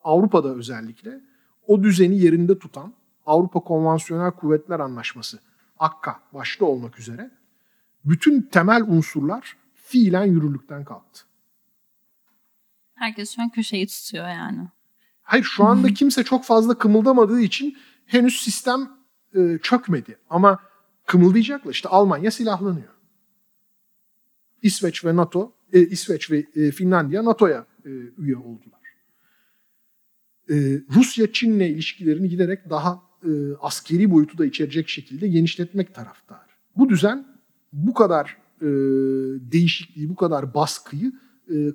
[0.00, 1.20] Avrupa'da özellikle
[1.66, 2.94] o düzeni yerinde tutan
[3.26, 5.38] Avrupa Konvansiyonel Kuvvetler Anlaşması
[5.78, 7.30] akka başta olmak üzere
[8.04, 11.24] bütün temel unsurlar fiilen yürürlükten kalktı.
[12.96, 14.68] Herkes şu an köşeyi tutuyor yani.
[15.22, 18.90] Hayır şu anda kimse çok fazla kımıldamadığı için henüz sistem
[19.34, 20.18] e, çökmedi.
[20.30, 20.58] Ama
[21.06, 21.72] kımıldayacaklar.
[21.72, 22.94] İşte Almanya silahlanıyor.
[24.62, 28.80] İsveç ve NATO, e, İsveç ve e, Finlandiya NATO'ya e, üye oldular.
[30.50, 30.54] E,
[30.94, 33.30] Rusya Çin'le ilişkilerini giderek daha e,
[33.60, 36.46] askeri boyutu da içerecek şekilde genişletmek taraftar.
[36.76, 37.26] Bu düzen
[37.72, 38.66] bu kadar e,
[39.52, 41.12] değişikliği, bu kadar baskıyı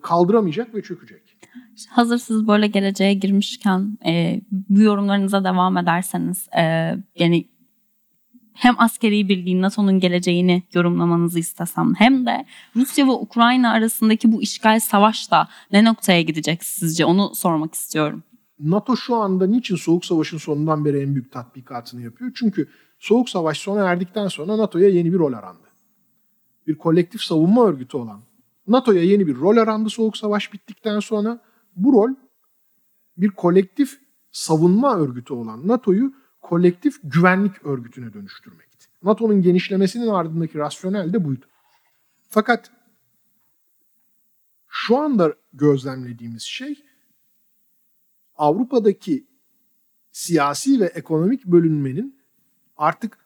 [0.03, 1.21] kaldıramayacak ve çökecek.
[1.89, 6.62] Hazır siz böyle geleceğe girmişken e, bu yorumlarınıza devam ederseniz e,
[7.15, 7.47] yani
[8.53, 14.79] hem askeri birliğin NATO'nun geleceğini yorumlamanızı istesem hem de Rusya ve Ukrayna arasındaki bu işgal
[14.79, 18.23] savaş da ne noktaya gidecek sizce onu sormak istiyorum.
[18.60, 22.31] NATO şu anda niçin Soğuk Savaş'ın sonundan beri en büyük tatbikatını yapıyor?
[22.36, 25.67] Çünkü Soğuk Savaş sona erdikten sonra NATO'ya yeni bir rol arandı.
[26.67, 28.21] Bir kolektif savunma örgütü olan
[28.67, 31.41] NATO'ya yeni bir rol arandı Soğuk Savaş bittikten sonra.
[31.76, 32.15] Bu rol
[33.17, 38.88] bir kolektif savunma örgütü olan NATO'yu kolektif güvenlik örgütüne dönüştürmekti.
[39.04, 41.45] NATO'nun genişlemesinin ardındaki rasyonel de buydu.
[42.30, 42.71] Fakat
[44.67, 46.84] şu anda gözlemlediğimiz şey
[48.36, 49.28] Avrupa'daki
[50.12, 52.21] siyasi ve ekonomik bölünmenin
[52.78, 53.17] artık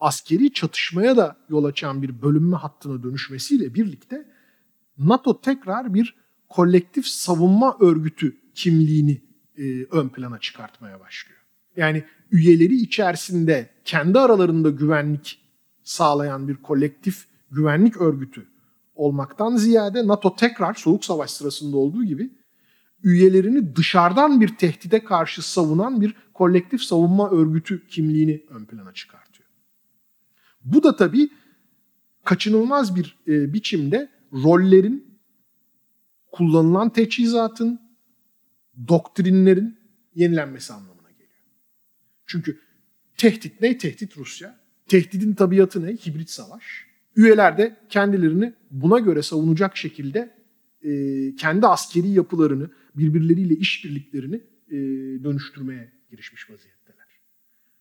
[0.00, 4.37] askeri çatışmaya da yol açan bir bölünme hattına dönüşmesiyle birlikte
[4.98, 6.14] NATO tekrar bir
[6.48, 9.22] kolektif savunma örgütü kimliğini
[9.58, 11.40] e, ön plana çıkartmaya başlıyor.
[11.76, 15.40] Yani üyeleri içerisinde kendi aralarında güvenlik
[15.82, 18.46] sağlayan bir kolektif güvenlik örgütü
[18.94, 22.30] olmaktan ziyade NATO tekrar Soğuk Savaş sırasında olduğu gibi
[23.02, 29.48] üyelerini dışarıdan bir tehdide karşı savunan bir kolektif savunma örgütü kimliğini ön plana çıkartıyor.
[30.64, 31.30] Bu da tabii
[32.24, 35.18] kaçınılmaz bir e, biçimde rollerin,
[36.32, 37.80] kullanılan teçhizatın,
[38.88, 39.78] doktrinlerin
[40.14, 41.44] yenilenmesi anlamına geliyor.
[42.26, 42.60] Çünkü
[43.16, 43.78] tehdit ne?
[43.78, 44.60] Tehdit Rusya.
[44.88, 45.92] Tehdidin tabiatı ne?
[45.92, 46.86] Hibrit savaş.
[47.16, 50.38] Üyeler de kendilerini buna göre savunacak şekilde
[50.82, 50.90] e,
[51.34, 54.36] kendi askeri yapılarını, birbirleriyle işbirliklerini
[54.70, 54.76] e,
[55.24, 57.06] dönüştürmeye girişmiş vaziyetteler.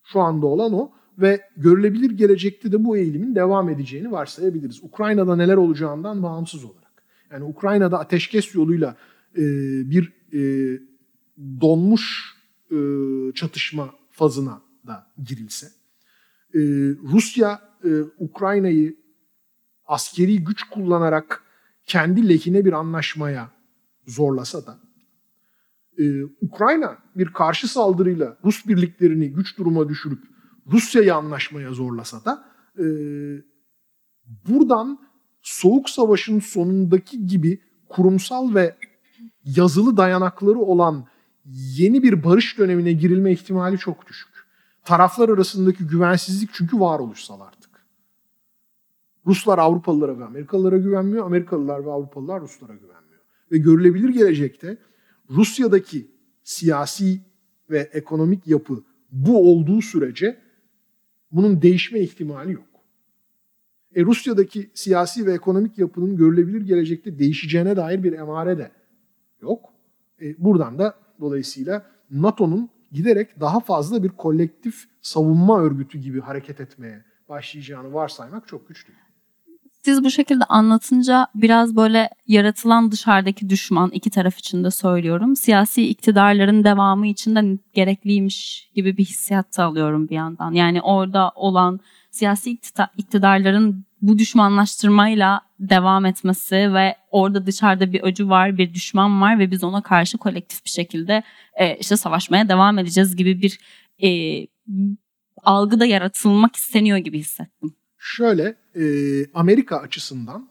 [0.04, 4.84] Şu anda olan o ve görülebilir gelecekte de bu eğilimin devam edeceğini varsayabiliriz.
[4.84, 7.04] Ukrayna'da neler olacağından bağımsız olarak.
[7.32, 8.96] Yani Ukrayna'da ateşkes yoluyla
[9.38, 9.44] e,
[9.90, 10.42] bir e,
[11.62, 12.36] donmuş
[12.72, 12.78] e,
[13.36, 15.68] çatışma fazına da girilse,
[16.54, 16.60] e,
[17.14, 18.96] Rusya e, Ukrayna'yı
[19.86, 21.44] askeri güç kullanarak
[21.86, 23.52] kendi lehine bir anlaşmaya
[24.08, 24.80] zorlasa da
[26.00, 30.37] e, Ukrayna bir karşı saldırıyla Rus birliklerini güç duruma düşürüp
[30.72, 32.46] Rusya'yı anlaşmaya zorlasa da
[32.80, 32.86] e,
[34.48, 35.08] buradan
[35.42, 38.76] Soğuk Savaş'ın sonundaki gibi kurumsal ve
[39.46, 41.08] yazılı dayanakları olan
[41.78, 44.30] yeni bir barış dönemine girilme ihtimali çok düşük.
[44.86, 47.86] Taraflar arasındaki güvensizlik çünkü varoluşsal artık.
[49.26, 53.22] Ruslar Avrupalılara ve Amerikalılara güvenmiyor, Amerikalılar ve Avrupalılar Ruslara güvenmiyor.
[53.52, 54.78] Ve görülebilir gelecekte
[55.30, 56.12] Rusya'daki
[56.44, 57.22] siyasi
[57.70, 60.47] ve ekonomik yapı bu olduğu sürece
[61.32, 62.68] bunun değişme ihtimali yok.
[63.96, 68.72] E Rusya'daki siyasi ve ekonomik yapının görülebilir gelecekte değişeceğine dair bir emare de
[69.42, 69.74] yok.
[70.22, 77.06] E buradan da dolayısıyla NATO'nun giderek daha fazla bir kolektif savunma örgütü gibi hareket etmeye
[77.30, 79.07] başlayacağını varsaymak çok güç değil
[79.88, 85.36] siz bu şekilde anlatınca biraz böyle yaratılan dışarıdaki düşman iki taraf için de söylüyorum.
[85.36, 90.52] Siyasi iktidarların devamı için de gerekliymiş gibi bir hissiyat da alıyorum bir yandan.
[90.52, 91.80] Yani orada olan
[92.12, 92.60] siyasi
[92.98, 99.52] iktidarların bu düşmanlaştırmayla devam etmesi ve orada dışarıda bir öcü var, bir düşman var ve
[99.52, 101.24] biz ona karşı kolektif bir şekilde
[101.60, 103.60] e, işte savaşmaya devam edeceğiz gibi bir
[104.04, 104.10] e,
[105.44, 107.76] algı da yaratılmak isteniyor gibi hissettim.
[107.98, 108.86] Şöyle e,
[109.34, 110.50] Amerika açısından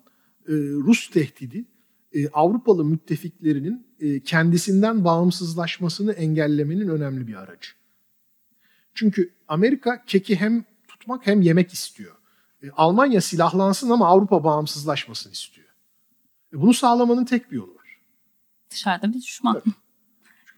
[0.49, 1.65] e, Rus tehdidi
[2.13, 7.71] e, Avrupalı müttefiklerinin e, kendisinden bağımsızlaşmasını engellemenin önemli bir aracı.
[8.95, 12.17] Çünkü Amerika keki hem tutmak hem yemek istiyor.
[12.63, 15.69] E, Almanya silahlansın ama Avrupa bağımsızlaşmasını istiyor.
[16.53, 18.01] E, bunu sağlamanın tek bir yolu var.
[18.71, 19.55] Dışarıda bir düşman.
[19.55, 19.77] Kapı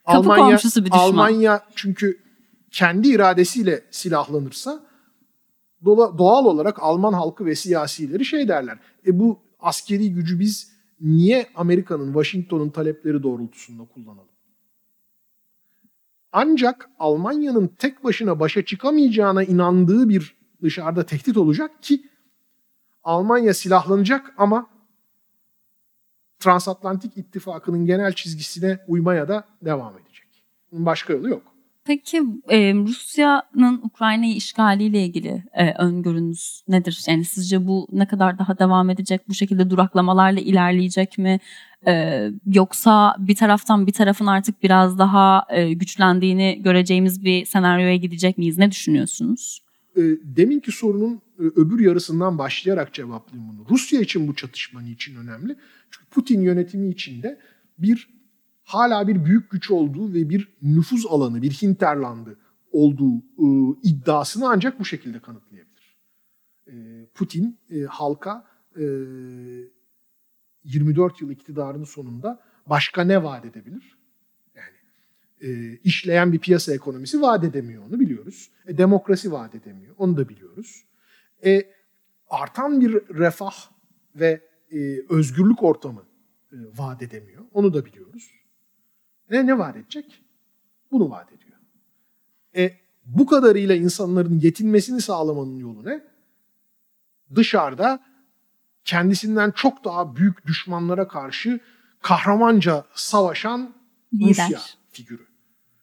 [0.05, 1.01] Almanya, komşusu bir düşman.
[1.01, 2.23] Almanya çünkü
[2.71, 4.88] kendi iradesiyle silahlanırsa
[5.85, 8.79] doğal olarak Alman halkı ve siyasileri şey derler.
[9.07, 14.29] E bu askeri gücü biz niye Amerika'nın, Washington'un talepleri doğrultusunda kullanalım?
[16.33, 22.03] Ancak Almanya'nın tek başına başa çıkamayacağına inandığı bir dışarıda tehdit olacak ki
[23.05, 24.71] Almanya silahlanacak ama
[26.39, 30.45] Transatlantik İttifakı'nın genel çizgisine uymaya da devam edecek.
[30.73, 31.43] Başka yolu yok.
[31.89, 37.05] Peki e, Rusya'nın Ukrayna'yı işgaliyle ilgili e, öngörünüz nedir?
[37.09, 39.29] Yani sizce bu ne kadar daha devam edecek?
[39.29, 41.41] Bu şekilde duraklamalarla ilerleyecek mi?
[41.87, 48.39] E, yoksa bir taraftan bir tarafın artık biraz daha e, güçlendiğini göreceğimiz bir senaryoya gidecek
[48.39, 48.59] miyiz?
[48.59, 49.63] Ne düşünüyorsunuz?
[49.97, 53.67] E, deminki sorunun e, öbür yarısından başlayarak cevaplayayım bunu.
[53.71, 55.57] Rusya için bu çatışma için önemli?
[55.91, 57.39] Çünkü Putin yönetimi içinde
[57.79, 58.18] bir
[58.69, 62.39] hala bir büyük güç olduğu ve bir nüfuz alanı, bir hinterlandı
[62.73, 65.97] olduğu e, iddiasını ancak bu şekilde kanıtlayabilir.
[66.67, 68.83] E, Putin e, halka e,
[70.65, 73.99] 24 yıl iktidarının sonunda başka ne vaat edebilir?
[74.55, 74.77] Yani
[75.41, 78.51] e, işleyen bir piyasa ekonomisi vaat edemiyor onu biliyoruz.
[78.67, 80.85] E, demokrasi vaat edemiyor onu da biliyoruz.
[81.45, 81.63] E,
[82.31, 83.55] artan bir refah
[84.15, 84.41] ve
[84.73, 84.79] e,
[85.09, 86.03] özgürlük ortamı
[86.53, 88.38] e, vaat edemiyor onu da biliyoruz.
[89.31, 90.23] Ne, ne vaat edecek?
[90.91, 91.57] Bunu vaat ediyor.
[92.57, 96.05] E, bu kadarıyla insanların yetinmesini sağlamanın yolu ne?
[97.35, 98.05] Dışarıda
[98.85, 101.61] kendisinden çok daha büyük düşmanlara karşı
[102.03, 103.75] kahramanca savaşan
[104.15, 104.29] Lider.
[104.29, 104.61] Rusya
[104.91, 105.27] figürü.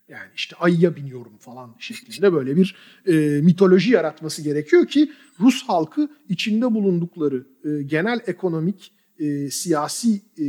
[0.08, 2.76] Yani işte ayıya biniyorum falan şeklinde böyle bir
[3.08, 10.46] e, mitoloji yaratması gerekiyor ki Rus halkı içinde bulundukları e, genel ekonomik, e, siyasi e,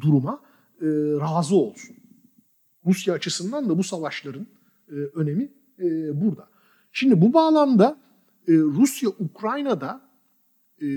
[0.00, 0.40] duruma
[0.80, 0.86] e,
[1.20, 1.96] razı olsun.
[2.86, 4.46] Rusya açısından da bu savaşların
[4.88, 6.48] e, önemi e, burada.
[6.92, 7.98] Şimdi bu bağlamda
[8.48, 10.00] e, Rusya Ukrayna'da
[10.82, 10.88] e,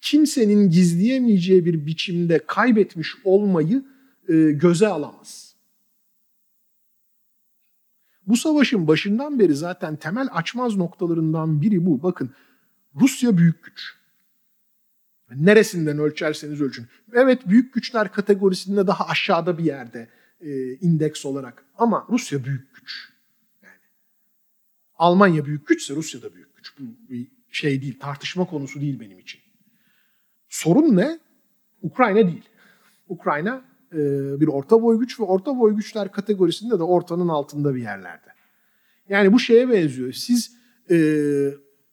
[0.00, 3.84] kimsenin gizleyemeyeceği bir biçimde kaybetmiş olmayı
[4.28, 5.54] e, göze alamaz.
[8.26, 12.02] Bu savaşın başından beri zaten temel açmaz noktalarından biri bu.
[12.02, 12.30] Bakın
[13.00, 13.94] Rusya büyük güç.
[15.36, 16.86] Neresinden ölçerseniz ölçün.
[17.12, 20.08] Evet büyük güçler kategorisinde daha aşağıda bir yerde
[20.40, 21.64] e, indeks olarak.
[21.78, 23.12] Ama Rusya büyük güç.
[23.62, 23.74] Yani
[24.94, 26.72] Almanya büyük güçse Rusya da büyük güç.
[26.78, 29.40] Bu bir şey değil, tartışma konusu değil benim için.
[30.48, 31.18] Sorun ne?
[31.82, 32.48] Ukrayna değil.
[33.08, 33.98] Ukrayna e,
[34.40, 38.30] bir orta boy güç ve orta boy güçler kategorisinde de ortanın altında bir yerlerde.
[39.08, 40.12] Yani bu şeye benziyor.
[40.12, 40.56] Siz
[40.90, 40.96] e,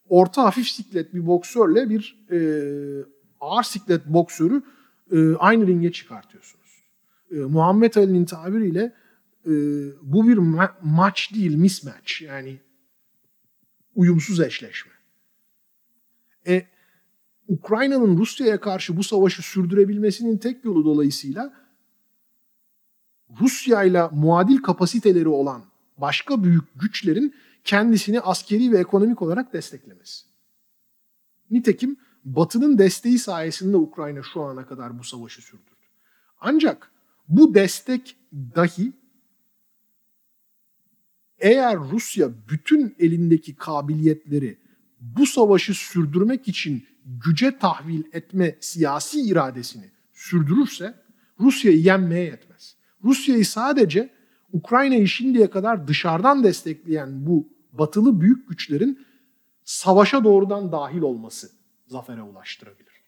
[0.10, 2.40] orta hafif siklet bir boksörle bir e,
[3.40, 4.62] ağır siklet boksörü
[5.12, 6.67] e, aynı ringe çıkartıyorsunuz
[7.32, 8.94] e, Muhammed Ali'nin tabiriyle
[9.46, 9.52] e,
[10.02, 12.60] bu bir ma- maç değil mismatch yani
[13.96, 14.92] uyumsuz eşleşme.
[16.48, 16.68] E,
[17.48, 21.54] Ukrayna'nın Rusya'ya karşı bu savaşı sürdürebilmesinin tek yolu dolayısıyla
[23.42, 25.64] Rusya ile muadil kapasiteleri olan
[25.98, 30.26] başka büyük güçlerin kendisini askeri ve ekonomik olarak desteklemesi.
[31.52, 35.86] Nitekim Batı'nın desteği sayesinde Ukrayna şu ana kadar bu savaşı sürdürdü.
[36.40, 36.92] Ancak
[37.28, 38.94] bu destek dahi
[41.40, 44.58] eğer Rusya bütün elindeki kabiliyetleri
[45.00, 50.96] bu savaşı sürdürmek için güce tahvil etme siyasi iradesini sürdürürse
[51.40, 52.76] Rusya'yı yenmeye yetmez.
[53.04, 54.10] Rusya'yı sadece
[54.54, 59.06] Ukrayna'yı şimdiye kadar dışarıdan destekleyen bu batılı büyük güçlerin
[59.64, 61.50] savaşa doğrudan dahil olması
[61.88, 63.02] zafere ulaştırabilir.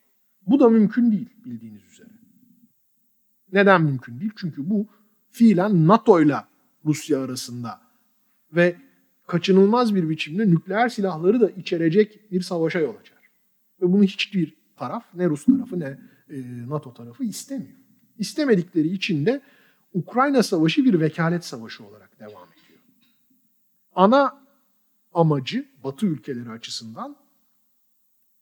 [0.47, 2.18] Bu da mümkün değil bildiğiniz üzere.
[3.53, 4.31] Neden mümkün değil?
[4.35, 4.87] Çünkü bu
[5.29, 6.37] fiilen NATO ile
[6.85, 7.81] Rusya arasında
[8.51, 8.75] ve
[9.27, 13.17] kaçınılmaz bir biçimde nükleer silahları da içerecek bir savaşa yol açar.
[13.81, 17.77] Ve bunu hiçbir taraf ne Rus tarafı ne e, NATO tarafı istemiyor.
[18.17, 19.41] İstemedikleri için de
[19.93, 22.79] Ukrayna Savaşı bir vekalet savaşı olarak devam ediyor.
[23.95, 24.45] Ana
[25.13, 27.15] amacı Batı ülkeleri açısından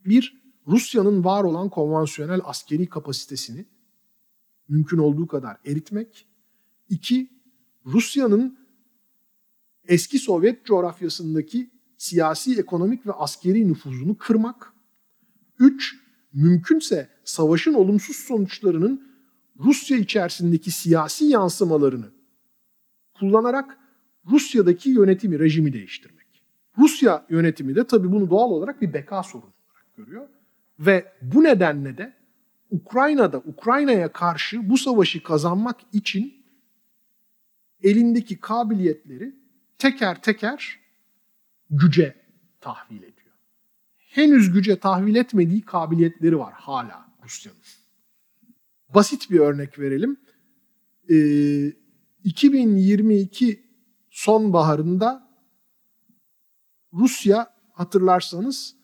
[0.05, 3.65] bir Rusya'nın var olan konvansiyonel askeri kapasitesini
[4.69, 6.27] mümkün olduğu kadar eritmek.
[6.89, 7.29] İki,
[7.85, 8.57] Rusya'nın
[9.87, 14.73] eski Sovyet coğrafyasındaki siyasi, ekonomik ve askeri nüfuzunu kırmak.
[15.59, 15.95] Üç,
[16.33, 19.07] mümkünse savaşın olumsuz sonuçlarının
[19.59, 22.11] Rusya içerisindeki siyasi yansımalarını
[23.19, 23.77] kullanarak
[24.31, 26.27] Rusya'daki yönetimi, rejimi değiştirmek.
[26.77, 30.27] Rusya yönetimi de tabii bunu doğal olarak bir beka sorunu olarak görüyor.
[30.79, 32.16] Ve bu nedenle de
[32.71, 36.45] Ukrayna'da, Ukrayna'ya karşı bu savaşı kazanmak için
[37.83, 39.35] elindeki kabiliyetleri
[39.77, 40.79] teker teker
[41.69, 42.15] güce
[42.61, 43.35] tahvil ediyor.
[43.97, 47.59] Henüz güce tahvil etmediği kabiliyetleri var hala Rusya'nın.
[48.93, 50.17] Basit bir örnek verelim.
[51.09, 51.73] Ee,
[52.23, 53.63] 2022
[54.09, 55.27] sonbaharında
[56.93, 58.75] Rusya hatırlarsanız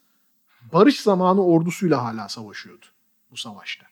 [0.74, 2.93] barış zamanı ordusuyla hala savaşıyordu
[3.34, 3.86] bu savaşta.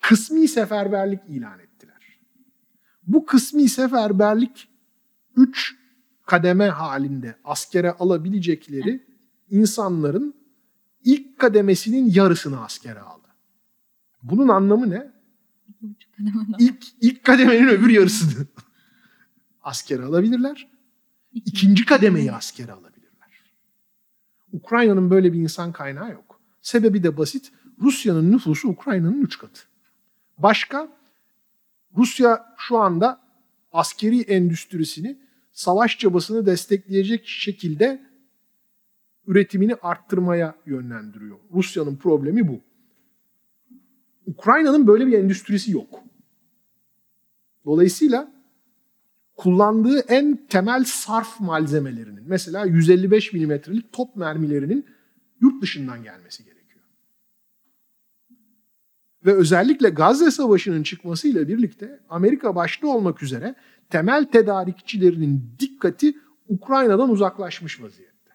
[0.00, 2.18] Kısmi seferberlik ilan ettiler.
[3.02, 4.68] Bu kısmi seferberlik
[5.36, 5.76] 3
[6.26, 9.06] kademe halinde askere alabilecekleri
[9.50, 10.34] insanların
[11.04, 13.28] ilk kademesinin yarısını askere aldı.
[14.22, 15.12] Bunun anlamı ne?
[16.58, 18.46] İlk, ilk kademenin öbür yarısını
[19.62, 20.68] askere alabilirler.
[21.32, 23.44] İkinci kademeyi askere alabilirler.
[24.52, 26.40] Ukrayna'nın böyle bir insan kaynağı yok.
[26.62, 27.52] Sebebi de basit.
[27.80, 29.62] Rusya'nın nüfusu Ukrayna'nın üç katı.
[30.38, 30.88] Başka,
[31.96, 33.20] Rusya şu anda
[33.72, 35.18] askeri endüstrisini
[35.52, 38.06] savaş çabasını destekleyecek şekilde
[39.26, 41.38] üretimini arttırmaya yönlendiriyor.
[41.52, 42.60] Rusya'nın problemi bu.
[44.26, 46.02] Ukrayna'nın böyle bir endüstrisi yok.
[47.64, 48.32] Dolayısıyla
[49.36, 54.86] kullandığı en temel sarf malzemelerinin mesela 155 milimetrelik top mermilerinin
[55.40, 56.55] yurt dışından gelmesi gerekiyor.
[59.26, 63.54] Ve özellikle Gazze Savaşı'nın çıkmasıyla birlikte Amerika başta olmak üzere
[63.90, 66.14] temel tedarikçilerinin dikkati
[66.48, 68.30] Ukrayna'dan uzaklaşmış vaziyette.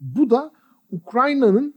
[0.00, 0.52] Bu da
[0.90, 1.74] Ukrayna'nın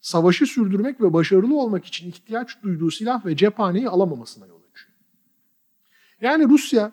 [0.00, 4.92] savaşı sürdürmek ve başarılı olmak için ihtiyaç duyduğu silah ve cephaneyi alamamasına yol açıyor.
[6.20, 6.92] Yani Rusya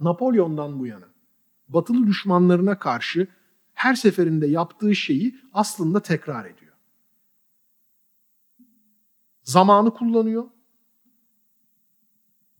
[0.00, 1.08] Napolyon'dan bu yana
[1.68, 3.28] batılı düşmanlarına karşı
[3.74, 6.63] her seferinde yaptığı şeyi aslında tekrar ediyor.
[9.44, 10.44] Zamanı kullanıyor,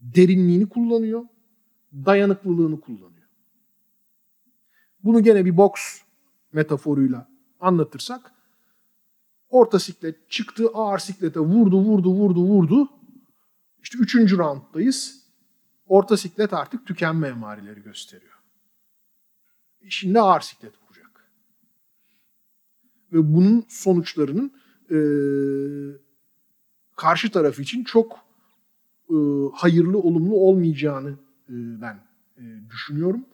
[0.00, 1.24] derinliğini kullanıyor,
[1.92, 3.28] dayanıklılığını kullanıyor.
[5.04, 6.00] Bunu gene bir boks
[6.52, 7.28] metaforuyla
[7.60, 8.32] anlatırsak
[9.48, 12.88] orta siklet çıktı ağır siklete vurdu vurdu vurdu vurdu.
[13.82, 15.24] İşte üçüncü rounddayız.
[15.86, 18.38] Orta siklet artık tükenme emareleri gösteriyor.
[19.88, 21.30] Şimdi ağır siklet vuracak.
[23.12, 24.52] Ve bunun sonuçlarının
[24.90, 24.96] e,
[27.04, 28.18] karşı taraf için çok
[29.10, 29.16] e,
[29.52, 31.10] hayırlı, olumlu olmayacağını
[31.48, 31.98] e, ben
[32.38, 33.24] e, düşünüyorum.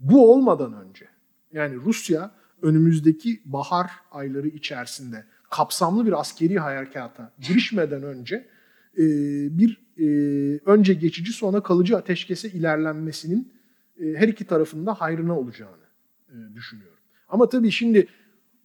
[0.00, 1.08] Bu olmadan önce
[1.52, 2.30] yani Rusya
[2.62, 8.34] önümüzdeki bahar ayları içerisinde kapsamlı bir askeri harekata girişmeden önce
[8.98, 9.04] e,
[9.58, 10.06] bir e,
[10.66, 13.52] önce geçici sonra kalıcı ateşkese ilerlenmesinin
[14.00, 15.86] e, her iki tarafında hayrına olacağını
[16.28, 16.98] e, düşünüyorum.
[17.28, 18.06] Ama tabii şimdi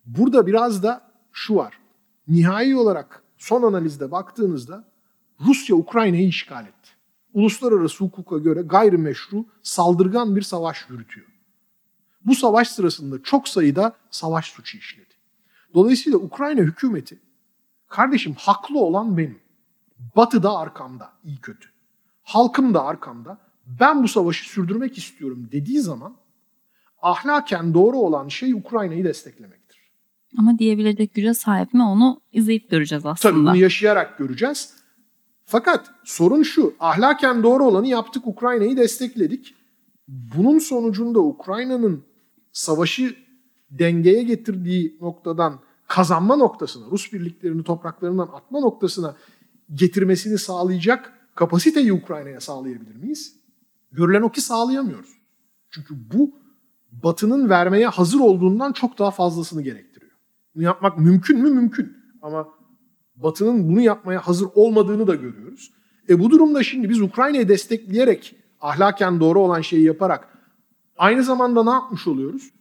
[0.06, 1.80] burada biraz da şu var.
[2.28, 4.84] Nihai olarak son analizde baktığınızda
[5.46, 6.90] Rusya Ukrayna'yı işgal etti.
[7.34, 11.28] Uluslararası hukuka göre gayrimeşru, saldırgan bir savaş yürütüyor.
[12.26, 15.14] Bu savaş sırasında çok sayıda savaş suçu işledi.
[15.74, 17.20] Dolayısıyla Ukrayna hükümeti
[17.88, 19.40] kardeşim haklı olan benim.
[20.16, 21.70] Batı da arkamda iyi kötü.
[22.24, 23.38] Halkım da arkamda.
[23.66, 26.16] Ben bu savaşı sürdürmek istiyorum dediği zaman
[27.02, 29.63] ahlaken doğru olan şey Ukrayna'yı desteklemektir.
[30.38, 33.34] Ama diyebilecek güce sahip mi onu izleyip göreceğiz aslında.
[33.34, 34.74] Tabii bunu yaşayarak göreceğiz.
[35.46, 39.56] Fakat sorun şu, ahlaken doğru olanı yaptık, Ukrayna'yı destekledik.
[40.08, 42.04] Bunun sonucunda Ukrayna'nın
[42.52, 43.16] savaşı
[43.72, 49.16] dengeye getirdiği noktadan kazanma noktasına, Rus birliklerini topraklarından atma noktasına
[49.74, 53.36] getirmesini sağlayacak kapasiteyi Ukrayna'ya sağlayabilir miyiz?
[53.92, 55.10] Görülen o ki sağlayamıyoruz.
[55.70, 56.32] Çünkü bu
[56.92, 59.93] Batı'nın vermeye hazır olduğundan çok daha fazlasını gerektiriyor.
[60.56, 61.50] Yapmak mümkün mü?
[61.50, 61.98] Mümkün.
[62.22, 62.48] Ama
[63.16, 65.74] Batı'nın bunu yapmaya hazır olmadığını da görüyoruz.
[66.10, 70.38] E bu durumda şimdi biz Ukrayna'yı destekleyerek, ahlaken doğru olan şeyi yaparak
[70.98, 72.52] aynı zamanda ne yapmış oluyoruz?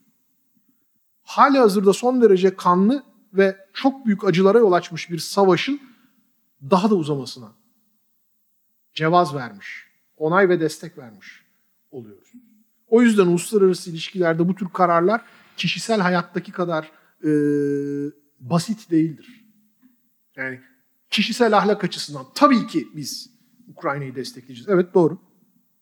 [1.22, 5.80] Hali hazırda son derece kanlı ve çok büyük acılara yol açmış bir savaşın
[6.70, 7.52] daha da uzamasına
[8.94, 9.86] cevaz vermiş,
[10.16, 11.42] onay ve destek vermiş
[11.90, 12.32] oluyoruz.
[12.88, 15.20] O yüzden uluslararası ilişkilerde bu tür kararlar
[15.56, 16.90] kişisel hayattaki kadar
[17.24, 17.30] e,
[18.40, 19.44] basit değildir.
[20.36, 20.60] Yani
[21.10, 23.30] kişisel ahlak açısından tabii ki biz
[23.68, 24.68] Ukrayna'yı destekleyeceğiz.
[24.68, 25.18] Evet doğru.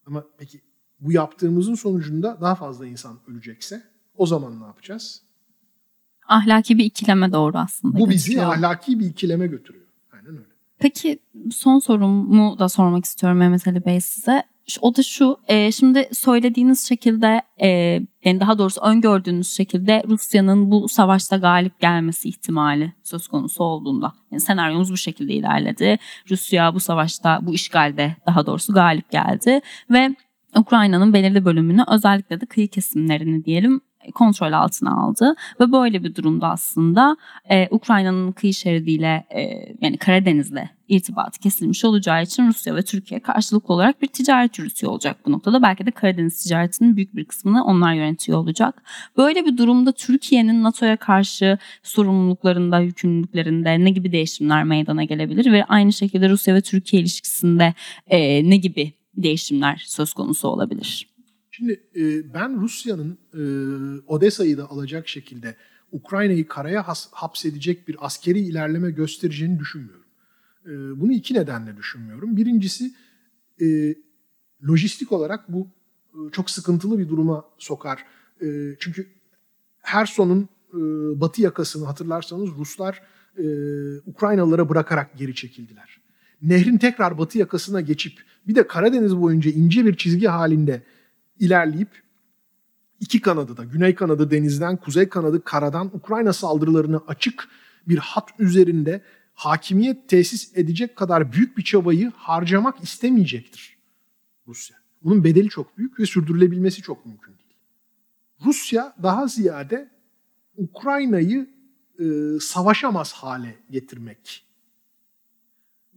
[0.06, 0.60] Ama peki
[1.00, 3.82] bu yaptığımızın sonucunda daha fazla insan ölecekse
[4.16, 5.22] o zaman ne yapacağız?
[6.28, 7.98] Ahlaki bir ikileme doğru aslında.
[7.98, 8.54] Bu bizi götürüyor.
[8.54, 9.86] ahlaki bir ikileme götürüyor.
[10.12, 10.50] Aynen öyle.
[10.78, 11.18] Peki
[11.52, 14.44] son sorumu da sormak istiyorum Mehmet Ali Bey size.
[14.80, 17.68] O da şu, e, şimdi söylediğiniz şekilde, e,
[18.24, 24.12] yani daha doğrusu öngördüğünüz şekilde Rusya'nın bu savaşta galip gelmesi ihtimali söz konusu olduğunda.
[24.30, 25.98] Yani senaryomuz bu şekilde ilerledi.
[26.30, 29.60] Rusya bu savaşta, bu işgalde daha doğrusu galip geldi
[29.90, 30.14] ve
[30.56, 33.80] Ukrayna'nın belirli bölümünü özellikle de kıyı kesimlerini diyelim
[34.14, 37.16] kontrol altına aldı ve böyle bir durumda aslında
[37.50, 39.40] e, Ukrayna'nın kıyı şeridiyle e,
[39.80, 45.16] yani Karadeniz'le irtibatı kesilmiş olacağı için Rusya ve Türkiye karşılıklı olarak bir ticaret yürütüyor olacak
[45.26, 45.62] bu noktada.
[45.62, 48.82] Belki de Karadeniz ticaretinin büyük bir kısmını onlar yönetiyor olacak.
[49.16, 55.92] Böyle bir durumda Türkiye'nin NATO'ya karşı sorumluluklarında, yükümlülüklerinde ne gibi değişimler meydana gelebilir ve aynı
[55.92, 57.74] şekilde Rusya ve Türkiye ilişkisinde
[58.06, 61.09] e, ne gibi değişimler söz konusu olabilir?
[61.60, 63.42] Şimdi e, ben Rusya'nın e,
[64.06, 65.56] Odessa'yı da alacak şekilde
[65.92, 70.04] Ukrayna'yı karaya has, hapsedecek bir askeri ilerleme göstereceğini düşünmüyorum.
[70.64, 72.36] E, bunu iki nedenle düşünmüyorum.
[72.36, 72.94] Birincisi
[73.60, 73.94] e,
[74.68, 75.68] lojistik olarak bu
[76.14, 78.04] e, çok sıkıntılı bir duruma sokar.
[78.42, 79.06] E, çünkü
[79.78, 80.78] Herson'un e,
[81.20, 83.02] batı yakasını hatırlarsanız Ruslar
[83.38, 83.44] e,
[84.06, 86.00] Ukraynalılara bırakarak geri çekildiler.
[86.42, 90.82] Nehrin tekrar batı yakasına geçip bir de Karadeniz boyunca ince bir çizgi halinde
[91.40, 92.02] ilerleyip
[93.00, 97.48] iki kanadı da Güney kanadı denizden, Kuzey kanadı karadan Ukrayna saldırılarını açık
[97.88, 99.02] bir hat üzerinde
[99.34, 103.78] hakimiyet tesis edecek kadar büyük bir çabayı harcamak istemeyecektir
[104.46, 104.76] Rusya.
[105.02, 107.56] Bunun bedeli çok büyük ve sürdürülebilmesi çok mümkün değil.
[108.44, 109.90] Rusya daha ziyade
[110.56, 111.50] Ukrayna'yı
[111.98, 112.04] e,
[112.40, 114.46] savaşamaz hale getirmek.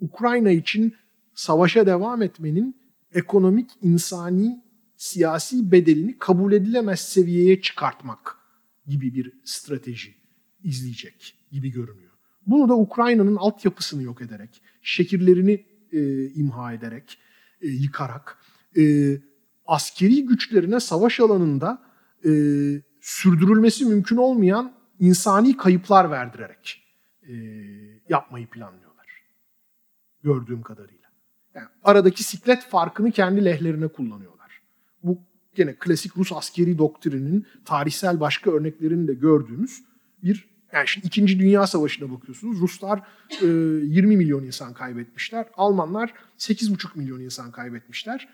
[0.01, 0.95] Ukrayna için
[1.35, 2.75] savaşa devam etmenin
[3.13, 4.63] ekonomik, insani
[5.03, 8.37] siyasi bedelini kabul edilemez seviyeye çıkartmak
[8.87, 10.15] gibi bir strateji
[10.63, 12.11] izleyecek gibi görünüyor.
[12.47, 17.17] Bunu da Ukrayna'nın altyapısını yok ederek, şehirlerini e, imha ederek,
[17.61, 18.37] e, yıkarak,
[18.77, 18.83] e,
[19.65, 21.81] askeri güçlerine savaş alanında
[22.25, 22.31] e,
[23.01, 26.83] sürdürülmesi mümkün olmayan insani kayıplar verdirerek
[27.27, 27.33] e,
[28.09, 29.07] yapmayı planlıyorlar.
[30.23, 31.09] Gördüğüm kadarıyla.
[31.55, 34.32] Yani aradaki siklet farkını kendi lehlerine kullanıyorlar bu
[35.55, 39.83] gene klasik Rus askeri doktrinin tarihsel başka örneklerini de gördüğümüz
[40.23, 41.39] bir yani şimdi 2.
[41.39, 42.61] Dünya Savaşı'na bakıyorsunuz.
[42.61, 42.99] Ruslar
[43.41, 45.45] e, 20 milyon insan kaybetmişler.
[45.57, 48.29] Almanlar 8,5 milyon insan kaybetmişler.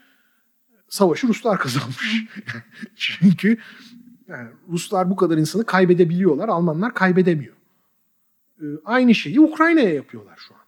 [0.90, 2.26] Savaşı Ruslar kazanmış.
[2.96, 3.58] Çünkü
[4.28, 6.50] yani Ruslar bu kadar insanı kaybedebiliyorlar.
[6.50, 7.56] Almanlar kaybedemiyor.
[8.62, 10.59] E, aynı şeyi Ukrayna'ya yapıyorlar şu an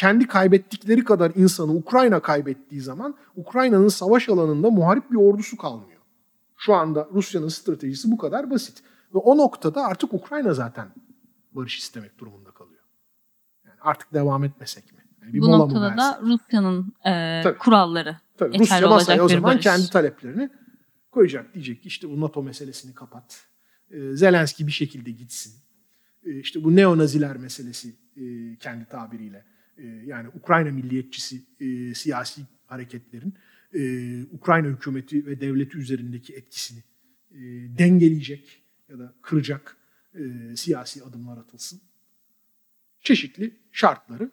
[0.00, 6.00] kendi kaybettikleri kadar insanı Ukrayna kaybettiği zaman Ukrayna'nın savaş alanında muharip bir ordusu kalmıyor.
[6.56, 8.82] Şu anda Rusya'nın stratejisi bu kadar basit.
[9.14, 10.88] Ve o noktada artık Ukrayna zaten
[11.52, 12.82] barış istemek durumunda kalıyor.
[13.64, 14.98] Yani artık devam etmesek mi?
[15.22, 19.64] Yani bir bu noktada da Rusya'nın e, tabii, kuralları tabii, Rusya masaya o zaman barış.
[19.64, 20.50] kendi taleplerini
[21.10, 21.54] koyacak.
[21.54, 23.46] Diyecek ki işte bu NATO meselesini kapat.
[23.90, 25.54] E, Zelenski bir şekilde gitsin.
[26.24, 33.34] E, işte bu neonaziler meselesi e, kendi tabiriyle e, yani Ukrayna milliyetçisi e, siyasi hareketlerin
[33.74, 36.82] e, Ukrayna hükümeti ve devleti üzerindeki etkisini
[37.78, 39.76] dengeleyecek ya da kıracak
[40.54, 41.80] siyasi adımlar atılsın.
[43.00, 44.30] Çeşitli şartları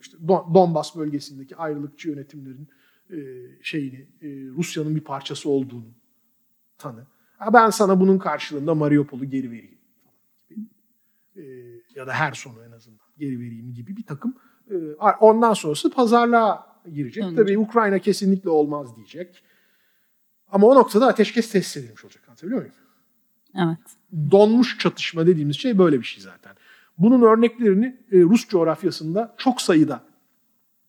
[0.00, 2.68] işte Donbas bölgesindeki ayrılıkçı yönetimlerin
[3.62, 4.08] şeyini
[4.56, 5.94] Rusya'nın bir parçası olduğunu
[6.78, 7.06] tanı.
[7.38, 9.78] Ha ben sana bunun karşılığında Mariupol'u geri vereyim.
[11.94, 14.34] Ya da her sonu en azından geri vereyim gibi bir takım.
[14.70, 14.74] E,
[15.20, 17.24] ondan sonrası pazarlığa girecek.
[17.24, 17.44] Anladım.
[17.44, 19.42] Tabii Ukrayna kesinlikle olmaz diyecek.
[20.52, 22.22] Ama o noktada ateşkes tesis edilmiş olacak.
[22.28, 22.74] Anlatabiliyor muyum?
[23.56, 23.78] Evet.
[24.30, 26.52] Donmuş çatışma dediğimiz şey böyle bir şey zaten.
[26.98, 30.02] Bunun örneklerini e, Rus coğrafyasında çok sayıda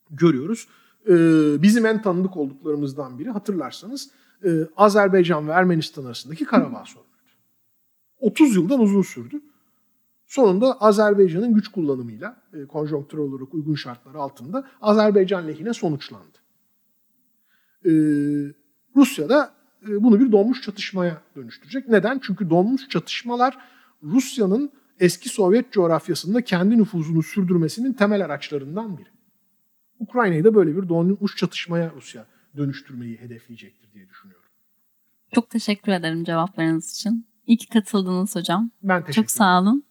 [0.09, 0.67] görüyoruz.
[1.07, 1.13] E,
[1.61, 4.11] bizim en tanıdık olduklarımızdan biri hatırlarsanız
[4.45, 7.11] e, Azerbaycan ve Ermenistan arasındaki Karabağ sorunuydu.
[8.19, 9.41] 30 yıldan uzun sürdü.
[10.31, 16.37] Sonunda Azerbaycan'ın güç kullanımıyla e, konjonktürel olarak uygun şartlar altında Azerbaycan lehine sonuçlandı.
[17.85, 17.91] E,
[18.95, 19.53] Rusya da
[19.87, 21.87] e, bunu bir donmuş çatışmaya dönüştürecek.
[21.89, 22.19] Neden?
[22.23, 23.57] Çünkü donmuş çatışmalar
[24.03, 29.09] Rusya'nın eski Sovyet coğrafyasında kendi nüfuzunu sürdürmesinin temel araçlarından biri.
[29.99, 32.25] Ukrayna'yı da böyle bir donmuş çatışmaya Rusya
[32.57, 34.49] dönüştürmeyi hedefleyecektir diye düşünüyorum.
[35.35, 37.27] Çok teşekkür ederim cevaplarınız için.
[37.45, 38.71] İyi ki katıldınız hocam.
[38.83, 39.23] Ben teşekkür ederim.
[39.23, 39.90] Çok sağ olun.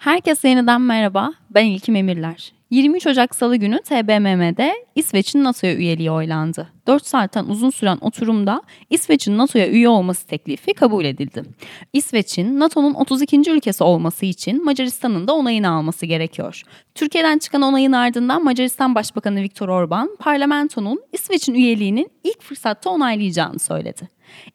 [0.00, 1.32] Herkese yeniden merhaba.
[1.50, 2.52] Ben İlkim Emirler.
[2.70, 6.68] 23 Ocak Salı günü TBMM'de İsveç'in NATO'ya üyeliği oylandı.
[6.86, 11.42] 4 saatten uzun süren oturumda İsveç'in NATO'ya üye olması teklifi kabul edildi.
[11.92, 13.50] İsveç'in NATO'nun 32.
[13.50, 16.62] ülkesi olması için Macaristan'ın da onayını alması gerekiyor.
[16.94, 24.08] Türkiye'den çıkan onayın ardından Macaristan Başbakanı Viktor Orban, parlamentonun İsveç'in üyeliğinin ilk fırsatta onaylayacağını söyledi.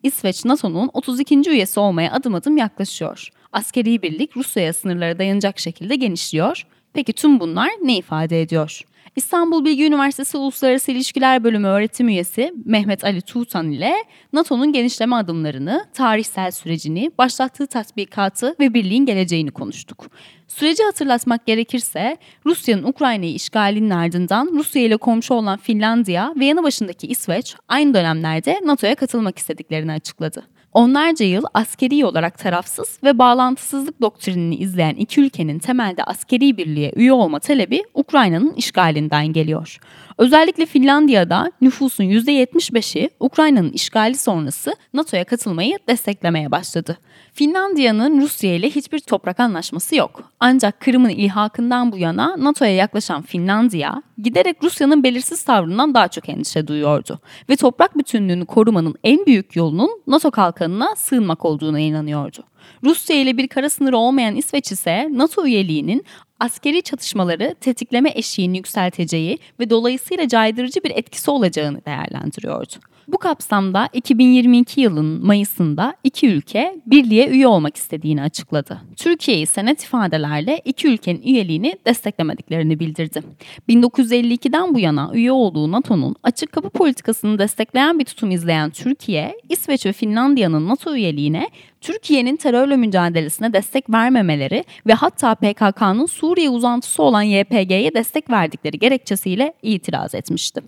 [0.03, 1.49] İsveç NATO'nun 32.
[1.49, 3.29] üyesi olmaya adım adım yaklaşıyor.
[3.55, 8.81] Askeri birlik Rusya'ya sınırlara dayanacak şekilde genişliyor Peki tüm bunlar ne ifade ediyor?
[9.15, 13.93] İstanbul Bilgi Üniversitesi Uluslararası İlişkiler Bölümü öğretim üyesi Mehmet Ali Tuğtan ile
[14.33, 20.05] NATO'nun genişleme adımlarını, tarihsel sürecini, başlattığı tatbikatı ve birliğin geleceğini konuştuk.
[20.47, 27.07] Süreci hatırlatmak gerekirse Rusya'nın Ukrayna'yı işgalinin ardından Rusya ile komşu olan Finlandiya ve yanı başındaki
[27.07, 30.54] İsveç aynı dönemlerde NATO'ya katılmak istediklerini açıkladı.
[30.75, 37.13] Onlarca yıl askeri olarak tarafsız ve bağlantısızlık doktrinini izleyen iki ülkenin temelde askeri birliğe üye
[37.13, 39.79] olma talebi Ukrayna'nın işgalinden geliyor.
[40.17, 46.97] Özellikle Finlandiya'da nüfusun %75'i Ukrayna'nın işgali sonrası NATO'ya katılmayı desteklemeye başladı.
[47.33, 50.31] Finlandiya'nın Rusya ile hiçbir toprak anlaşması yok.
[50.39, 56.67] Ancak Kırım'ın ilhakından bu yana NATO'ya yaklaşan Finlandiya, giderek Rusya'nın belirsiz tavrından daha çok endişe
[56.67, 57.19] duyuyordu.
[57.49, 62.43] Ve toprak bütünlüğünü korumanın en büyük yolunun NATO kalkanına sığınmak olduğuna inanıyordu.
[62.83, 66.05] Rusya ile bir kara sınırı olmayan İsveç ise NATO üyeliğinin
[66.39, 72.73] askeri çatışmaları tetikleme eşiğini yükselteceği ve dolayısıyla caydırıcı bir etkisi olacağını değerlendiriyordu.
[73.07, 78.81] Bu kapsamda 2022 yılının Mayıs'ında iki ülke birliğe üye olmak istediğini açıkladı.
[78.97, 83.21] Türkiye ise net ifadelerle iki ülkenin üyeliğini desteklemediklerini bildirdi.
[83.69, 89.85] 1952'den bu yana üye olduğu NATO'nun açık kapı politikasını destekleyen bir tutum izleyen Türkiye, İsveç
[89.85, 91.49] ve Finlandiya'nın NATO üyeliğine
[91.85, 99.53] Türkiye'nin terörle mücadelesine destek vermemeleri ve hatta PKK'nın Suriye uzantısı olan YPG'ye destek verdikleri gerekçesiyle
[99.61, 100.61] itiraz etmişti.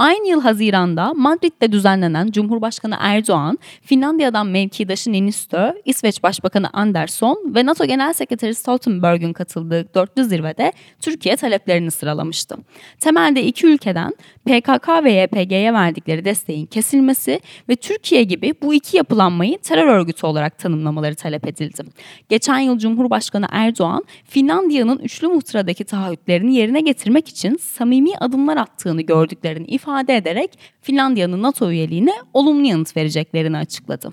[0.00, 7.84] Aynı yıl Haziran'da Madrid'de düzenlenen Cumhurbaşkanı Erdoğan, Finlandiya'dan mevkidaşı Niinistö, İsveç Başbakanı Andersson ve NATO
[7.84, 12.56] Genel Sekreteri Stoltenberg'ün katıldığı dörtlü zirvede Türkiye taleplerini sıralamıştı.
[13.00, 19.58] Temelde iki ülkeden PKK ve YPG'ye verdikleri desteğin kesilmesi ve Türkiye gibi bu iki yapılanmayı
[19.58, 21.82] terör örgütü olarak tanımlamaları talep edildi.
[22.28, 29.66] Geçen yıl Cumhurbaşkanı Erdoğan, Finlandiya'nın üçlü muhtıradaki taahhütlerini yerine getirmek için samimi adımlar attığını gördüklerini
[29.66, 34.12] ifade ederek Finlandiya'nın NATO üyeliğine olumlu yanıt vereceklerini açıkladı.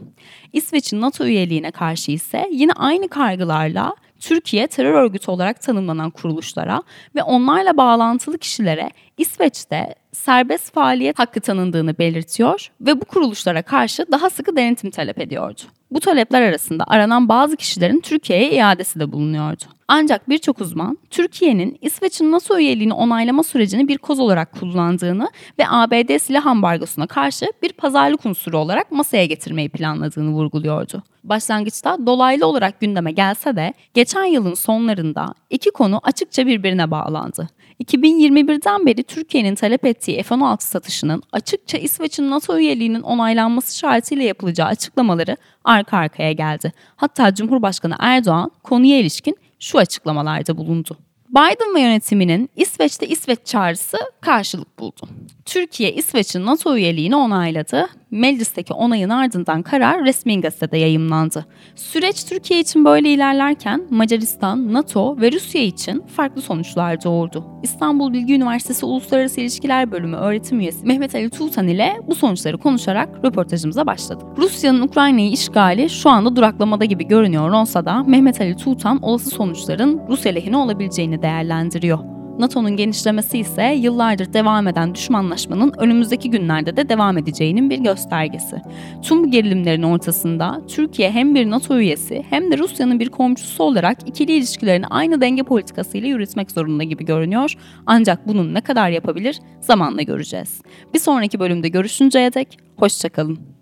[0.54, 6.84] İsveç'in NATO üyeliğine karşı ise yine aynı kargılarla Türkiye terör örgütü olarak tanımlanan kuruluşlara
[7.16, 14.30] ve onlarla bağlantılı kişilere İsveç'te serbest faaliyet hakkı tanındığını belirtiyor ve bu kuruluşlara karşı daha
[14.30, 15.62] sıkı denetim talep ediyordu.
[15.92, 19.64] Bu talepler arasında aranan bazı kişilerin Türkiye'ye iadesi de bulunuyordu.
[19.88, 25.30] Ancak birçok uzman Türkiye'nin İsveç'in NATO üyeliğini onaylama sürecini bir koz olarak kullandığını
[25.60, 31.04] ve ABD silah ambargosuna karşı bir pazarlık unsuru olarak masaya getirmeyi planladığını vurguluyordu.
[31.24, 37.48] Başlangıçta dolaylı olarak gündeme gelse de geçen yılın sonlarında iki konu açıkça birbirine bağlandı.
[37.84, 45.38] 2021'den beri Türkiye'nin talep ettiği F-16 satışının açıkça İsveç'in NATO üyeliğinin onaylanması şartıyla yapılacağı açıklamaları
[45.64, 46.74] arka arkaya geldi.
[46.96, 50.98] Hatta Cumhurbaşkanı Erdoğan konuya ilişkin şu açıklamalarda bulundu.
[51.30, 55.10] Biden ve yönetiminin İsveç'te İsveç çağrısı karşılık buldu.
[55.46, 57.88] Türkiye İsveç'in NATO üyeliğini onayladı.
[58.12, 61.46] Meclisteki onayın ardından karar resmi gazetede yayımlandı.
[61.76, 67.46] Süreç Türkiye için böyle ilerlerken Macaristan, NATO ve Rusya için farklı sonuçlar doğurdu.
[67.64, 73.26] İstanbul Bilgi Üniversitesi Uluslararası İlişkiler Bölümü öğretim üyesi Mehmet Ali Tuğtan ile bu sonuçları konuşarak
[73.26, 74.28] röportajımıza başladık.
[74.38, 80.02] Rusya'nın Ukrayna'yı işgali şu anda duraklamada gibi görünüyor olsa da Mehmet Ali Tuğtan olası sonuçların
[80.10, 82.17] Rusya lehine olabileceğini değerlendiriyor.
[82.40, 88.62] NATO'nun genişlemesi ise yıllardır devam eden düşmanlaşmanın önümüzdeki günlerde de devam edeceğinin bir göstergesi.
[89.02, 93.98] Tüm bu gerilimlerin ortasında Türkiye hem bir NATO üyesi hem de Rusya'nın bir komşusu olarak
[94.10, 97.54] ikili ilişkilerini aynı denge politikasıyla yürütmek zorunda gibi görünüyor.
[97.86, 100.62] Ancak bunun ne kadar yapabilir zamanla göreceğiz.
[100.94, 103.57] Bir sonraki bölümde görüşünceye dek hoşçakalın.